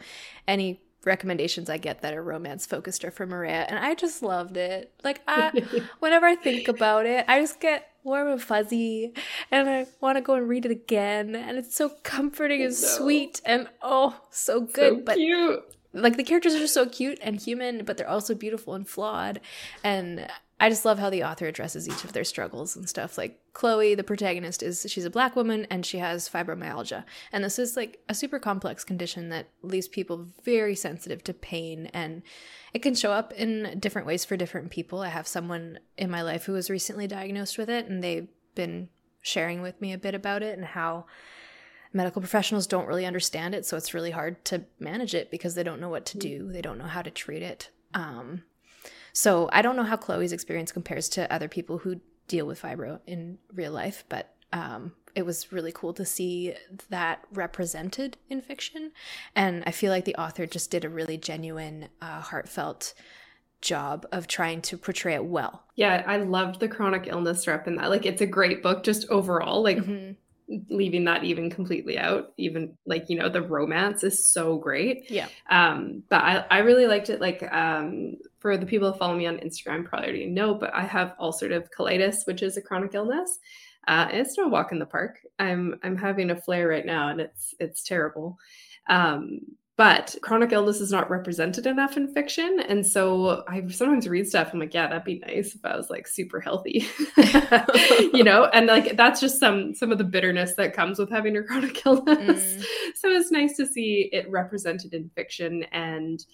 any 0.47 0.81
recommendations 1.05 1.69
I 1.69 1.77
get 1.77 2.01
that 2.01 2.13
are 2.13 2.23
romance 2.23 2.65
focused 2.65 3.05
are 3.05 3.11
from 3.11 3.29
Maria, 3.29 3.65
and 3.69 3.79
I 3.79 3.95
just 3.95 4.21
loved 4.21 4.57
it. 4.57 4.91
Like 5.03 5.21
I, 5.27 5.63
whenever 5.99 6.25
I 6.25 6.35
think 6.35 6.67
about 6.67 7.05
it, 7.05 7.25
I 7.27 7.39
just 7.39 7.59
get 7.59 7.89
warm 8.03 8.27
and 8.27 8.41
fuzzy, 8.41 9.13
and 9.51 9.69
I 9.69 9.87
want 10.01 10.17
to 10.17 10.21
go 10.21 10.35
and 10.35 10.47
read 10.47 10.65
it 10.65 10.71
again. 10.71 11.35
And 11.35 11.57
it's 11.57 11.75
so 11.75 11.89
comforting 12.03 12.63
and 12.63 12.73
sweet, 12.73 13.41
and 13.45 13.67
oh, 13.81 14.19
so 14.29 14.61
good. 14.61 14.99
So 14.99 15.03
but 15.05 15.15
cute. 15.15 15.63
like 15.93 16.17
the 16.17 16.23
characters 16.23 16.55
are 16.55 16.67
so 16.67 16.87
cute 16.87 17.19
and 17.21 17.39
human, 17.39 17.85
but 17.85 17.97
they're 17.97 18.09
also 18.09 18.35
beautiful 18.35 18.73
and 18.73 18.87
flawed. 18.87 19.39
And 19.83 20.27
I 20.59 20.69
just 20.69 20.83
love 20.83 20.99
how 20.99 21.09
the 21.09 21.23
author 21.23 21.47
addresses 21.47 21.87
each 21.87 22.03
of 22.03 22.11
their 22.11 22.25
struggles 22.25 22.75
and 22.75 22.87
stuff. 22.89 23.17
Like 23.17 23.39
Chloe, 23.53 23.95
the 23.95 24.03
protagonist, 24.03 24.61
is 24.61 24.85
she's 24.89 25.05
a 25.05 25.09
black 25.09 25.35
woman 25.35 25.65
and 25.69 25.85
she 25.85 25.99
has 25.99 26.27
fibromyalgia. 26.27 27.05
And 27.31 27.43
this 27.43 27.57
is 27.57 27.77
like 27.77 28.01
a 28.09 28.13
super 28.13 28.39
complex 28.39 28.83
condition 28.83 29.29
that 29.29 29.49
leaves 29.61 29.87
people 29.87 30.27
very 30.43 30.75
sensitive 30.75 31.23
to 31.25 31.33
pain 31.33 31.87
and 31.93 32.23
it 32.73 32.81
can 32.81 32.93
show 32.93 33.11
up 33.11 33.31
in 33.33 33.79
different 33.79 34.05
ways 34.05 34.25
for 34.25 34.35
different 34.35 34.69
people. 34.69 34.99
I 34.99 35.09
have 35.09 35.27
someone 35.27 35.79
in 35.97 36.11
my 36.11 36.21
life 36.21 36.43
who 36.43 36.53
was 36.53 36.69
recently 36.69 37.07
diagnosed 37.07 37.57
with 37.57 37.69
it 37.69 37.87
and 37.87 38.03
they've 38.03 38.27
been 38.53 38.89
sharing 39.21 39.61
with 39.61 39.79
me 39.81 39.93
a 39.93 39.97
bit 39.97 40.13
about 40.13 40.43
it 40.43 40.57
and 40.57 40.65
how 40.65 41.05
medical 41.93 42.21
professionals 42.21 42.67
don't 42.67 42.87
really 42.87 43.05
understand 43.05 43.55
it, 43.55 43.65
so 43.65 43.75
it's 43.75 43.93
really 43.93 44.11
hard 44.11 44.43
to 44.45 44.63
manage 44.79 45.15
it 45.15 45.31
because 45.31 45.55
they 45.55 45.63
don't 45.63 45.81
know 45.81 45.89
what 45.89 46.05
to 46.05 46.17
do. 46.17 46.51
They 46.51 46.61
don't 46.61 46.77
know 46.77 46.85
how 46.85 47.01
to 47.01 47.11
treat 47.11 47.41
it. 47.41 47.71
Um, 47.93 48.43
so 49.13 49.49
I 49.51 49.61
don't 49.61 49.75
know 49.75 49.83
how 49.83 49.97
Chloe's 49.97 50.31
experience 50.31 50.71
compares 50.71 51.09
to 51.09 51.31
other 51.31 51.47
people 51.47 51.79
who 51.79 52.01
deal 52.27 52.45
with 52.45 52.61
fibro 52.61 52.99
in 53.05 53.37
real 53.53 53.71
life, 53.71 54.03
but 54.09 54.33
um, 54.53 54.93
it 55.15 55.25
was 55.25 55.51
really 55.51 55.71
cool 55.71 55.93
to 55.93 56.05
see 56.05 56.53
that 56.89 57.23
represented 57.31 58.17
in 58.29 58.41
fiction. 58.41 58.91
And 59.35 59.63
I 59.65 59.71
feel 59.71 59.91
like 59.91 60.05
the 60.05 60.15
author 60.15 60.45
just 60.45 60.71
did 60.71 60.85
a 60.85 60.89
really 60.89 61.17
genuine, 61.17 61.89
uh, 62.01 62.21
heartfelt 62.21 62.93
job 63.61 64.07
of 64.11 64.27
trying 64.27 64.61
to 64.61 64.77
portray 64.77 65.15
it 65.15 65.25
well. 65.25 65.63
Yeah, 65.75 66.03
I 66.07 66.17
loved 66.17 66.59
the 66.59 66.69
chronic 66.69 67.07
illness 67.07 67.45
rep 67.47 67.67
in 67.67 67.75
that. 67.75 67.89
Like, 67.89 68.05
it's 68.05 68.21
a 68.21 68.25
great 68.25 68.63
book 68.63 68.83
just 68.83 69.09
overall. 69.09 69.61
Like, 69.61 69.77
mm-hmm 69.77 70.13
leaving 70.69 71.03
that 71.05 71.23
even 71.23 71.49
completely 71.49 71.97
out 71.97 72.33
even 72.37 72.75
like 72.85 73.09
you 73.09 73.15
know 73.15 73.29
the 73.29 73.41
romance 73.41 74.03
is 74.03 74.25
so 74.25 74.57
great. 74.57 75.09
Yeah. 75.09 75.27
Um 75.49 76.03
but 76.09 76.23
i 76.23 76.45
i 76.49 76.57
really 76.59 76.87
liked 76.87 77.09
it 77.09 77.21
like 77.21 77.43
um 77.53 78.15
for 78.39 78.57
the 78.57 78.65
people 78.65 78.91
who 78.91 78.97
follow 78.97 79.15
me 79.15 79.27
on 79.27 79.37
instagram 79.37 79.85
probably 79.85 80.07
already 80.07 80.25
know 80.25 80.55
but 80.55 80.73
i 80.73 80.83
have 80.83 81.15
ulcerative 81.21 81.67
colitis 81.77 82.25
which 82.25 82.41
is 82.41 82.57
a 82.57 82.61
chronic 82.61 82.95
illness. 82.95 83.37
Uh 83.87 84.07
it's 84.11 84.37
no 84.37 84.47
walk 84.47 84.71
in 84.71 84.79
the 84.79 84.85
park. 84.85 85.19
I'm 85.37 85.79
i'm 85.83 85.97
having 85.97 86.31
a 86.31 86.41
flare 86.41 86.67
right 86.67 86.85
now 86.85 87.09
and 87.09 87.21
it's 87.21 87.53
it's 87.59 87.83
terrible. 87.83 88.37
Um 88.87 89.41
but 89.79 90.13
chronic 90.21 90.51
illness 90.51 90.81
is 90.81 90.91
not 90.91 91.09
represented 91.09 91.65
enough 91.65 91.95
in 91.95 92.13
fiction. 92.13 92.59
And 92.67 92.85
so 92.85 93.45
i 93.47 93.65
sometimes 93.69 94.09
read 94.09 94.27
stuff 94.27 94.49
i'm 94.51 94.59
like 94.59 94.73
yeah 94.73 94.87
that'd 94.87 95.05
be 95.05 95.19
nice 95.19 95.55
if 95.55 95.63
i 95.63 95.77
was 95.77 95.89
like 95.89 96.05
super 96.05 96.41
healthy. 96.41 96.85
You 98.13 98.25
know? 98.25 98.49
And 98.53 98.67
like 98.67 98.97
that's 98.97 99.21
just 99.21 99.39
some 99.39 99.73
some 99.73 99.93
of 99.93 99.97
the 99.97 100.03
bitterness 100.03 100.55
that 100.55 100.73
comes 100.73 100.99
with 100.99 101.09
having 101.09 101.37
a 101.37 101.43
chronic 101.43 101.81
illness. 101.85 102.43
Mm. 102.55 102.65
so 102.93 103.07
it's 103.07 103.31
nice 103.31 103.55
to 103.55 103.65
see 103.65 104.09
it 104.11 104.29
represented 104.29 104.93
in 104.93 105.09
fiction. 105.15 105.63
And 105.71 106.25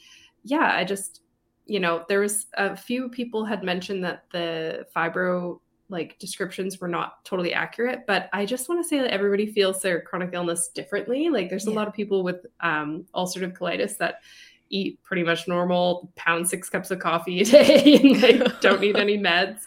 yeah 0.43 0.73
i 0.75 0.84
just 0.84 1.21
you 1.67 1.79
know 1.79 2.03
there 2.10 2.21
was 2.21 2.47
a 2.55 2.75
few 2.75 3.10
people 3.10 3.45
had 3.45 3.63
mentioned 3.63 4.03
that 4.03 4.23
the 4.31 4.88
fibro 4.95 5.60
like 5.89 6.17
descriptions 6.19 6.80
were 6.80 6.88
not 6.88 7.24
totally 7.24 7.54
accurate 7.54 8.06
but 8.08 8.30
i 8.34 8.45
just 8.45 8.67
want 8.69 8.84
to 8.84 8.88
say 8.88 9.00
that 9.00 9.12
everybody 9.12 9.45
feels 9.45 9.82
their 9.82 10.02
chronic 10.02 10.32
illness 10.34 10.67
differently. 10.67 11.30
Like 11.30 11.50
there's 11.50 11.65
yeah. 11.65 11.74
a 11.74 11.76
lot 11.76 11.88
of 11.88 11.93
people 11.93 12.24
with 12.24 12.45
um, 12.60 13.06
ulcerative 13.15 13.58
colitis 13.58 13.98
that 13.98 14.21
eat 14.69 15.02
pretty 15.04 15.24
much 15.24 15.48
normal 15.48 16.12
pound 16.15 16.48
six 16.48 16.69
cups 16.69 16.91
of 16.91 17.00
coffee 17.00 17.41
a 17.41 17.45
day 17.45 18.00
and 18.04 18.15
they 18.15 18.38
don't 18.62 18.82
need 18.82 18.98
any 18.98 19.17
meds. 19.30 19.62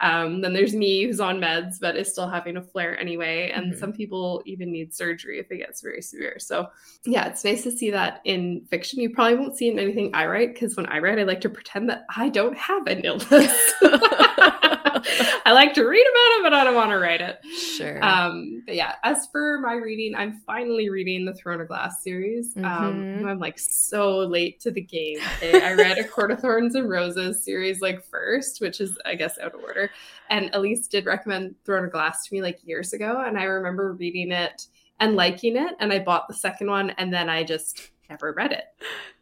Um, 0.00 0.40
then 0.40 0.52
there's 0.52 0.74
me 0.74 1.04
who's 1.04 1.20
on 1.20 1.38
meds 1.38 1.78
but 1.80 1.96
is 1.96 2.10
still 2.10 2.28
having 2.28 2.56
a 2.56 2.62
flare 2.62 2.98
anyway 2.98 3.52
and 3.54 3.66
mm-hmm. 3.70 3.78
some 3.78 3.92
people 3.92 4.42
even 4.46 4.72
need 4.72 4.92
surgery 4.92 5.38
if 5.38 5.50
it 5.50 5.58
gets 5.58 5.80
very 5.80 6.02
severe. 6.02 6.38
So 6.38 6.68
yeah 7.04 7.26
it's 7.26 7.44
nice 7.44 7.62
to 7.64 7.70
see 7.70 7.90
that 7.90 8.20
in 8.24 8.64
fiction. 8.68 9.00
You 9.00 9.10
probably 9.10 9.36
won't 9.36 9.56
see 9.56 9.68
in 9.68 9.78
anything 9.78 10.10
i 10.14 10.26
write 10.26 10.54
because 10.54 10.76
when 10.76 10.86
i 10.86 10.98
write 10.98 11.18
i 11.18 11.22
like 11.22 11.40
to 11.42 11.48
pretend 11.48 11.88
that 11.88 12.04
i 12.16 12.28
don't 12.28 12.56
have 12.56 12.86
an 12.86 13.00
illness 13.00 13.72
I 15.46 15.52
like 15.52 15.74
to 15.74 15.84
read 15.84 16.00
about 16.00 16.38
it, 16.38 16.42
but 16.42 16.54
I 16.54 16.64
don't 16.64 16.74
want 16.74 16.90
to 16.90 16.98
write 16.98 17.20
it. 17.20 17.44
Sure. 17.44 18.02
Um, 18.04 18.62
but 18.66 18.74
yeah, 18.74 18.94
as 19.02 19.26
for 19.28 19.58
my 19.60 19.74
reading, 19.74 20.14
I'm 20.14 20.40
finally 20.46 20.88
reading 20.90 21.24
the 21.24 21.34
Throne 21.34 21.60
of 21.60 21.68
Glass 21.68 22.02
series. 22.02 22.56
Um, 22.56 22.64
mm-hmm. 22.64 23.24
Um, 23.24 23.28
I'm 23.28 23.38
like 23.38 23.58
so 23.58 24.18
late 24.18 24.60
to 24.60 24.70
the 24.70 24.80
game. 24.80 25.18
Okay? 25.36 25.62
I 25.62 25.74
read 25.74 25.98
a 25.98 26.04
Court 26.04 26.30
of 26.30 26.40
Thorns 26.40 26.74
and 26.74 26.88
Roses 26.88 27.44
series 27.44 27.80
like 27.80 28.04
first, 28.04 28.60
which 28.60 28.80
is 28.80 28.98
I 29.04 29.14
guess 29.14 29.38
out 29.38 29.54
of 29.54 29.60
order. 29.62 29.90
And 30.30 30.50
Elise 30.52 30.88
did 30.88 31.06
recommend 31.06 31.54
Throne 31.64 31.84
of 31.84 31.92
Glass 31.92 32.26
to 32.26 32.34
me 32.34 32.42
like 32.42 32.58
years 32.64 32.92
ago, 32.92 33.22
and 33.26 33.38
I 33.38 33.44
remember 33.44 33.92
reading 33.92 34.32
it 34.32 34.66
and 35.02 35.16
liking 35.16 35.56
it. 35.56 35.74
And 35.80 35.92
I 35.92 35.98
bought 35.98 36.28
the 36.28 36.34
second 36.34 36.68
one, 36.68 36.90
and 36.90 37.12
then 37.12 37.28
I 37.28 37.42
just 37.42 37.90
never 38.08 38.32
read 38.32 38.52
it. 38.52 38.64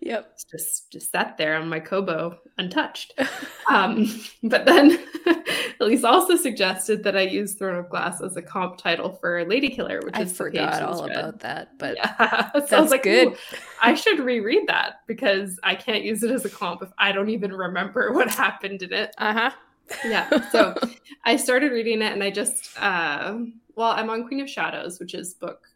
Yep. 0.00 0.30
It's 0.34 0.44
just 0.44 0.90
just 0.90 1.12
sat 1.12 1.36
there 1.36 1.56
on 1.56 1.68
my 1.68 1.80
Kobo 1.80 2.38
untouched. 2.58 3.12
um, 3.68 4.06
but 4.42 4.64
then 4.66 4.98
Elise 5.80 6.04
also 6.04 6.36
suggested 6.36 7.04
that 7.04 7.16
I 7.16 7.22
use 7.22 7.54
Throne 7.54 7.76
of 7.76 7.88
Glass 7.88 8.20
as 8.20 8.36
a 8.36 8.42
comp 8.42 8.78
title 8.78 9.12
for 9.12 9.44
Ladykiller, 9.44 10.04
which 10.04 10.16
I 10.16 10.22
is 10.22 10.36
forgot 10.36 10.82
all 10.82 11.06
read. 11.06 11.16
about 11.16 11.40
that. 11.40 11.78
But 11.78 11.96
yeah. 11.96 12.52
so 12.52 12.60
that's 12.66 12.90
like, 12.90 13.04
good. 13.04 13.36
I 13.80 13.94
should 13.94 14.20
reread 14.20 14.66
that 14.66 15.00
because 15.06 15.58
I 15.62 15.74
can't 15.74 16.02
use 16.02 16.22
it 16.22 16.30
as 16.30 16.44
a 16.44 16.50
comp 16.50 16.82
if 16.82 16.90
I 16.98 17.12
don't 17.12 17.30
even 17.30 17.52
remember 17.52 18.12
what 18.12 18.28
happened 18.34 18.82
in 18.82 18.92
it. 18.92 19.14
Uh-huh. 19.18 19.50
Yeah. 20.04 20.50
So 20.50 20.74
I 21.24 21.36
started 21.36 21.72
reading 21.72 22.02
it 22.02 22.12
and 22.12 22.22
I 22.22 22.30
just 22.30 22.70
uh 22.80 23.38
well, 23.76 23.92
I'm 23.92 24.10
on 24.10 24.26
Queen 24.26 24.40
of 24.40 24.50
Shadows, 24.50 25.00
which 25.00 25.14
is 25.14 25.34
book 25.34 25.66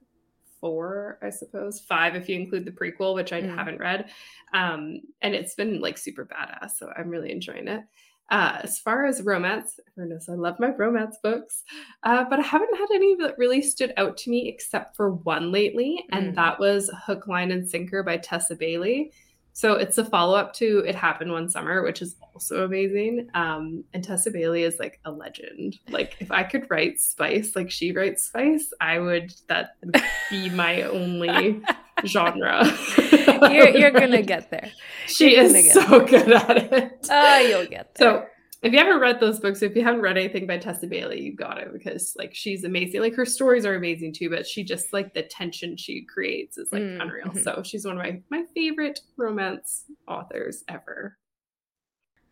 four, 0.61 1.19
I 1.23 1.31
suppose, 1.31 1.81
five 1.81 2.15
if 2.15 2.29
you 2.29 2.37
include 2.37 2.65
the 2.65 2.71
prequel, 2.71 3.15
which 3.15 3.33
I 3.33 3.43
mm. 3.43 3.55
haven't 3.55 3.81
read. 3.81 4.11
Um, 4.55 5.01
and 5.21 5.35
it's 5.35 5.55
been 5.55 5.81
like 5.81 5.99
super 5.99 6.25
badass, 6.25 6.73
so 6.79 6.91
I'm 6.97 7.11
really 7.11 7.31
enjoying 7.31 7.69
it. 7.69 7.83
Uh, 8.31 8.61
as 8.63 8.79
far 8.79 9.05
as 9.05 9.21
romance, 9.21 9.79
everyone 9.89 10.11
knows 10.15 10.29
I 10.29 10.33
love 10.33 10.59
my 10.59 10.69
romance 10.69 11.19
books, 11.23 11.65
uh, 12.03 12.25
but 12.31 12.39
I 12.39 12.43
haven't 12.43 12.77
had 12.79 12.89
any 12.95 13.15
that 13.17 13.37
really 13.37 13.61
stood 13.61 13.93
out 13.99 14.17
to 14.19 14.31
me 14.31 14.49
except 14.49 14.97
for 14.97 15.11
one 15.11 15.53
lately, 15.53 16.05
and 16.13 16.33
mm. 16.33 16.35
that 16.37 16.59
was 16.59 16.91
Hook, 17.07 17.27
Line, 17.27 17.53
and 17.53 17.69
Sinker 17.69 18.03
by 18.03 18.17
Tessa 18.17 18.57
Bailey. 18.57 19.13
So 19.57 19.75
it's 19.75 19.99
a 19.99 20.05
follow 20.05 20.37
up 20.37 20.53
to 20.55 20.85
It 20.85 20.97
Happened 20.97 21.31
One 21.31 21.49
Summer, 21.49 21.83
which 21.85 22.03
is 22.03 22.17
also 22.35 22.65
amazing. 22.65 23.31
Um, 23.35 23.85
and 23.95 24.03
Tessa 24.03 24.33
Bailey 24.33 24.65
is 24.65 24.81
like 24.81 24.99
a 25.05 25.13
legend. 25.13 25.79
Like 25.89 26.17
if 26.19 26.33
I 26.33 26.43
could 26.43 26.67
write 26.69 27.01
spice 27.01 27.55
like 27.55 27.71
she 27.71 27.93
writes 27.93 28.25
spice, 28.25 28.73
I 28.81 28.99
would. 28.99 29.33
That 29.47 29.77
would 29.85 30.03
be 30.29 30.51
my 30.51 30.83
only 30.83 31.63
genre. 32.05 32.65
you're, 32.99 33.69
you're 33.69 33.93
gonna 33.93 34.23
get 34.23 34.51
there. 34.51 34.73
She 35.07 35.37
you're 35.37 35.45
is 35.45 35.73
so 35.73 36.01
there. 36.01 36.05
good 36.05 36.33
at 36.33 36.73
it. 36.73 37.07
Oh, 37.09 37.39
you'll 37.39 37.67
get 37.67 37.95
there. 37.95 38.09
So 38.25 38.27
if 38.65 38.73
you 38.73 38.79
haven't 38.79 39.01
read 39.01 39.21
those 39.21 39.41
books, 39.41 39.63
if 39.63 39.77
you 39.77 39.85
haven't 39.85 40.01
read 40.01 40.17
anything 40.17 40.47
by 40.47 40.57
Tessa 40.57 40.87
Bailey, 40.87 41.21
you 41.21 41.37
got 41.37 41.59
it 41.59 41.71
because 41.71 42.15
like 42.17 42.35
she's 42.35 42.65
amazing. 42.65 43.03
Like 43.03 43.15
her 43.15 43.27
stories 43.27 43.67
are 43.67 43.75
amazing 43.75 44.15
too, 44.15 44.31
but 44.31 44.47
she 44.47 44.65
just 44.65 44.91
like 44.91 45.13
the 45.13 45.23
tension 45.23 45.77
she 45.77 46.03
creates 46.03 46.57
is 46.57 46.73
like 46.73 46.83
mm, 46.83 47.01
unreal. 47.01 47.27
Mm-hmm. 47.27 47.41
So 47.41 47.63
she's 47.63 47.85
one 47.85 47.99
of 47.99 48.03
my 48.03 48.23
my 48.31 48.45
favorite 48.55 49.01
romance 49.19 49.85
authors 50.09 50.65
ever. 50.67 51.19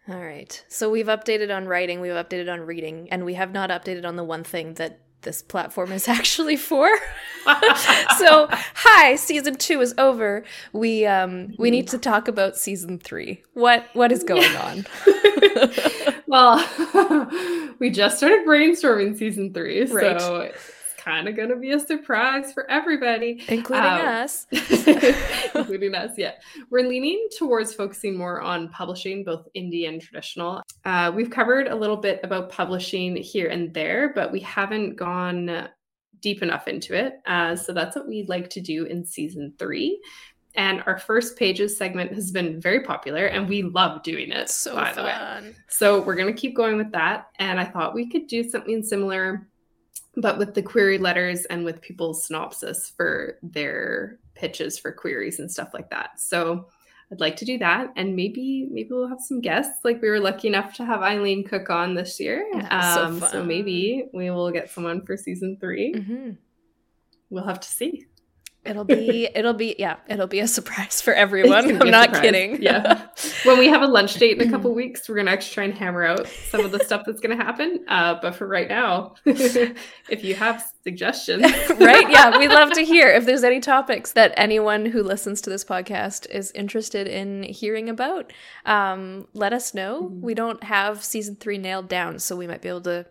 All 0.09 0.21
right. 0.21 0.65
So 0.69 0.91
we've 0.91 1.07
updated 1.07 1.55
on 1.55 1.67
writing, 1.67 2.01
we've 2.01 2.13
updated 2.13 2.51
on 2.51 2.63
reading, 2.63 3.09
and 3.11 3.27
we 3.27 3.35
have 3.35 3.53
not 3.53 3.69
updated 3.69 4.07
on 4.07 4.17
the 4.17 4.25
one 4.25 4.43
thing 4.43 4.75
that 4.75 5.01
this 5.23 5.43
platform 5.43 5.93
is 5.93 6.09
actually 6.09 6.57
for. 6.57 6.89
so, 8.19 8.49
hi, 8.75 9.17
season 9.17 9.57
2 9.57 9.81
is 9.81 9.95
over. 9.99 10.45
We 10.73 11.07
um 11.07 11.55
we 11.59 11.71
need 11.71 11.89
to 11.89 11.99
talk 11.99 12.29
about 12.29 12.57
season 12.57 12.99
3. 12.99 13.43
What 13.55 13.87
what 13.95 14.13
is 14.13 14.23
going 14.23 14.57
on? 14.57 14.87
Well, 16.33 16.57
we 17.79 17.91
just 17.91 18.17
started 18.17 18.47
brainstorming 18.47 19.19
season 19.19 19.53
3, 19.53 19.85
right. 19.85 20.19
so 20.19 20.41
it's 20.41 20.95
kind 20.97 21.29
of 21.29 21.37
going 21.37 21.51
to 21.51 21.57
be 21.57 21.73
a 21.73 21.79
surprise 21.79 22.55
for 22.55 22.69
everybody, 22.71 23.45
including 23.49 23.85
um, 23.85 24.01
us. 24.01 24.47
including 25.55 25.95
us, 25.95 26.13
yeah. 26.17 26.33
We're 26.71 26.89
leaning 26.89 27.29
towards 27.37 27.75
focusing 27.75 28.17
more 28.17 28.41
on 28.41 28.71
publishing, 28.71 29.25
both 29.25 29.47
indie 29.55 29.87
and 29.87 30.01
traditional. 30.01 30.63
Uh, 30.87 31.13
we've 31.15 31.29
covered 31.29 31.69
a 31.69 31.77
little 31.77 31.99
bit 31.99 32.19
about 32.23 32.49
publishing 32.49 33.15
here 33.17 33.49
and 33.49 33.75
there, 33.75 34.15
but 34.15 34.33
we 34.33 34.41
haven't 34.41 34.97
gone 34.97 35.69
deep 36.23 36.43
enough 36.43 36.67
into 36.67 36.95
it. 36.95 37.21
Uh, 37.27 37.55
so 37.55 37.75
that's 37.75 37.95
what 37.95 38.09
we'd 38.09 38.31
like 38.31 38.49
to 38.49 38.63
do 38.63 38.87
in 38.87 39.05
season 39.05 39.53
three. 39.59 40.01
And 40.55 40.83
our 40.87 40.99
first 40.99 41.39
pages 41.39 41.77
segment 41.77 42.13
has 42.13 42.31
been 42.31 42.61
very 42.61 42.81
popular 42.81 43.27
and 43.27 43.49
we 43.49 43.63
love 43.63 44.03
doing 44.03 44.31
it, 44.33 44.51
So 44.51 44.75
by 44.75 44.93
the 44.93 45.03
way. 45.03 45.13
fun. 45.13 45.55
So 45.69 46.03
we're 46.03 46.15
going 46.17 46.35
to 46.35 46.39
keep 46.39 46.55
going 46.55 46.77
with 46.77 46.93
that. 46.93 47.29
And 47.39 47.59
I 47.59 47.65
thought 47.65 47.95
we 47.95 48.07
could 48.09 48.27
do 48.27 48.43
something 48.49 48.83
similar, 48.83 49.49
but 50.17 50.37
with 50.37 50.53
the 50.55 50.61
query 50.63 50.99
letters 50.99 51.47
and 51.47 51.65
with 51.65 51.81
people's 51.81 52.27
synopsis 52.27 52.93
for 52.95 53.39
their 53.43 54.19
pitches 54.35 54.79
for 54.79 54.93
queries 54.93 55.39
and 55.39 55.51
stuff 55.51 55.71
like 55.73 55.89
that. 55.89 56.21
So 56.21 56.69
I'd 57.11 57.21
like 57.21 57.37
to 57.37 57.45
do 57.47 57.57
that. 57.59 57.91
And 57.97 58.15
maybe, 58.15 58.69
maybe 58.71 58.89
we'll 58.91 59.09
have 59.09 59.21
some 59.21 59.41
guests. 59.41 59.79
Like 59.85 60.03
we 60.03 60.11
were 60.11 60.21
lucky 60.21 60.49
enough 60.49 60.75
to 60.75 60.85
have 60.85 61.01
Eileen 61.03 61.45
Cook 61.45 61.71
on 61.71 61.95
this 61.95 62.21
year. 62.21 62.47
So 62.53 62.67
Um, 62.71 63.21
so 63.21 63.27
fun. 63.29 63.47
maybe 63.47 64.09
we 64.13 64.31
will 64.31 64.51
get 64.51 64.71
someone 64.71 65.05
for 65.07 65.17
season 65.17 65.57
3 65.61 65.93
hmm 66.03 66.31
We'll 67.31 67.45
have 67.45 67.61
to 67.61 67.69
see. 67.69 68.05
It'll 68.65 68.85
be, 68.85 69.29
it'll 69.35 69.55
be, 69.55 69.75
yeah, 69.77 69.97
it'll 70.09 70.29
be 70.29 70.39
a 70.39 70.47
surprise 70.47 71.01
for 71.03 71.13
everyone. 71.13 71.83
I'm 71.83 71.91
not 71.91 72.07
surprise. 72.15 72.23
kidding. 72.23 72.63
Yeah. 72.63 73.09
When 73.45 73.59
we 73.59 73.67
have 73.69 73.83
a 73.83 73.87
lunch 73.89 74.15
date 74.15 74.41
in 74.41 74.49
a 74.49 74.51
couple 74.51 74.73
weeks, 74.73 75.09
we're 75.09 75.17
gonna 75.17 75.33
actually 75.33 75.55
try 75.55 75.65
and 75.65 75.75
hammer 75.75 76.05
out 76.05 76.29
some 76.29 76.65
of 76.65 76.71
the 76.71 76.79
stuff 76.85 77.03
that's 77.05 77.21
gonna 77.21 77.37
happen. 77.37 77.85
Uh, 77.89 78.17
but 78.23 78.37
for 78.37 78.47
right 78.47 78.69
now, 78.69 79.15
if 79.27 80.23
you 80.23 80.35
have 80.37 80.65
suggestions, 80.85 81.43
right? 81.81 82.09
Yeah, 82.09 82.39
we'd 82.39 82.51
love 82.51 82.71
to 82.73 82.85
hear 82.85 83.09
if 83.09 83.27
there's 83.27 83.43
any 83.43 83.59
topics 83.59 84.13
that 84.13 84.33
anyone 84.37 84.87
who 84.87 85.03
listens 85.03 85.41
to 85.43 85.51
this 85.51 85.65
podcast 85.65 86.29
is 86.31 86.53
interested 86.53 87.09
in 87.09 87.43
hearing 87.43 87.89
about. 87.89 88.33
Um, 88.65 89.27
let 89.35 89.53
us 89.53 89.75
know. 89.75 90.05
Mhm. 90.05 90.21
We 90.21 90.35
don't 90.35 90.63
have 90.65 91.03
season 91.03 91.35
three 91.37 91.59
nailed 91.59 91.89
down, 91.89 92.21
so 92.21 92.37
we 92.37 92.47
might 92.47 92.63
be 92.63 92.69
able 92.69 92.83
to 92.83 93.07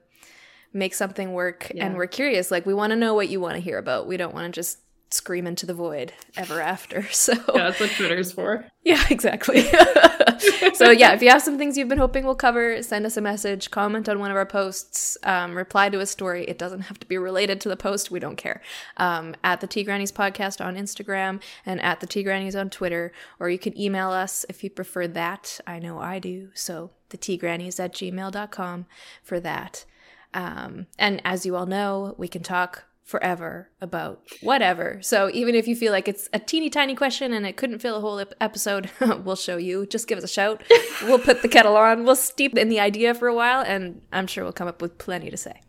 make 0.73 0.93
something 0.93 1.33
work. 1.33 1.71
Yeah. 1.73 1.85
And 1.85 1.97
we're 1.97 2.07
curious. 2.07 2.51
Like, 2.51 2.65
we 2.65 2.73
want 2.73 2.91
to 2.91 2.95
know 2.95 3.13
what 3.13 3.27
you 3.29 3.41
want 3.41 3.55
to 3.55 3.61
hear 3.61 3.77
about. 3.77 4.07
We 4.07 4.15
don't 4.15 4.33
want 4.33 4.45
to 4.53 4.57
just 4.57 4.77
scream 5.13 5.45
into 5.45 5.65
the 5.65 5.74
void 5.74 6.13
ever 6.38 6.62
after. 6.62 7.08
So, 7.12 7.34
yeah, 7.34 7.69
that's 7.69 7.80
what 7.80 7.91
Twitter's 7.91 8.32
for. 8.32 8.65
yeah, 8.84 9.04
exactly. 9.12 9.62
so 10.74 10.89
yeah, 10.89 11.13
if 11.13 11.21
you 11.21 11.30
have 11.30 11.41
some 11.41 11.58
things 11.58 11.78
you've 11.78 11.88
been 11.88 12.00
hoping 12.00 12.26
we'll 12.26 12.36
cover, 12.36 12.82
send 12.82 13.06
us 13.06 13.15
a 13.15 13.21
message, 13.21 13.69
comment 13.69 14.10
on 14.10 14.17
one 14.19 14.32
of 14.32 14.38
our 14.38 14.45
posts, 14.45 15.17
um, 15.24 15.56
reply 15.56 15.89
to 15.89 16.00
a 16.00 16.06
story. 16.06 16.45
It 16.45 16.58
doesn't 16.58 16.82
have 16.82 17.00
to 17.00 17.06
be 17.06 17.17
related 17.17 17.62
to 17.62 17.69
the 17.69 17.78
post. 17.78 18.10
We 18.10 18.19
don't 18.19 18.38
care. 18.38 18.62
Um, 18.97 19.36
at 19.43 19.62
the 19.62 19.67
Tea 19.67 19.84
Grannies 19.84 20.12
podcast 20.12 20.63
on 20.65 20.76
Instagram 20.76 21.41
and 21.65 21.80
at 21.82 22.00
the 22.00 22.08
Tea 22.08 22.24
Grannies 22.24 22.56
on 22.56 22.69
Twitter, 22.69 23.12
or 23.39 23.50
you 23.50 23.60
can 23.60 23.80
email 23.80 24.10
us 24.10 24.45
if 24.50 24.63
you 24.63 24.69
prefer 24.71 25.08
that. 25.10 25.60
I 25.67 25.78
know 25.78 26.00
I 26.00 26.17
do. 26.17 26.50
So 26.56 26.91
the 27.10 27.17
Tea 27.17 27.38
Grannies 27.38 27.80
at 27.80 27.93
gmail.com 27.93 28.86
for 29.21 29.39
that. 29.41 29.86
Um, 30.34 30.88
and 30.97 31.21
as 31.26 31.45
you 31.45 31.56
all 31.56 31.65
know, 31.65 32.15
we 32.17 32.28
can 32.28 32.41
talk 32.41 32.86
forever 33.12 33.69
about 33.82 34.24
whatever. 34.41 35.00
So 35.02 35.30
even 35.34 35.54
if 35.54 35.67
you 35.67 35.76
feel 35.76 35.91
like 35.91 36.08
it's 36.08 36.30
a 36.34 36.39
teeny 36.39 36.69
tiny 36.69 36.95
question 36.95 37.34
and 37.34 37.45
it 37.45 37.58
couldn't 37.58 37.80
fill 37.80 37.97
a 37.97 38.00
whole 38.00 38.17
ep- 38.17 38.34
episode, 38.39 38.89
we'll 39.24 39.36
show 39.36 39.58
you. 39.58 39.86
Just 39.86 40.08
give 40.08 40.17
us 40.17 40.24
a 40.24 40.30
shout. 40.30 40.63
we'll 41.04 41.19
put 41.19 41.41
the 41.41 41.50
kettle 41.50 41.76
on. 41.76 42.06
We'll 42.06 42.15
steep 42.15 42.58
in 42.58 42.69
the 42.69 42.80
idea 42.80 43.13
for 43.13 43.28
a 43.28 43.36
while, 43.36 43.62
and 43.62 44.02
I'm 44.12 44.26
sure 44.26 44.43
we'll 44.43 44.54
come 44.54 44.67
up 44.69 44.82
with 44.82 44.97
plenty 44.97 45.30
to 45.30 45.38
say. 45.38 45.62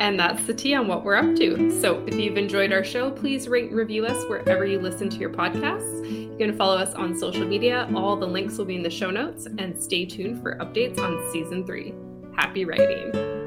And 0.00 0.18
that's 0.18 0.42
the 0.44 0.54
tea 0.54 0.74
on 0.74 0.86
what 0.86 1.04
we're 1.04 1.16
up 1.16 1.36
to. 1.36 1.80
So 1.80 2.02
if 2.06 2.14
you've 2.14 2.38
enjoyed 2.38 2.72
our 2.72 2.84
show, 2.84 3.10
please 3.10 3.48
rate 3.48 3.68
and 3.68 3.76
review 3.76 4.06
us 4.06 4.24
wherever 4.30 4.64
you 4.64 4.78
listen 4.80 5.10
to 5.10 5.16
your 5.18 5.30
podcasts. 5.30 6.10
You 6.10 6.34
can 6.38 6.56
follow 6.56 6.76
us 6.76 6.94
on 6.94 7.14
social 7.16 7.46
media. 7.46 7.88
All 7.94 8.16
the 8.16 8.26
links 8.26 8.56
will 8.56 8.64
be 8.64 8.76
in 8.76 8.82
the 8.82 8.90
show 8.90 9.10
notes. 9.10 9.46
And 9.58 9.80
stay 9.80 10.06
tuned 10.06 10.42
for 10.42 10.56
updates 10.56 10.98
on 10.98 11.30
season 11.32 11.66
three. 11.66 11.94
Happy 12.34 12.64
writing. 12.64 13.39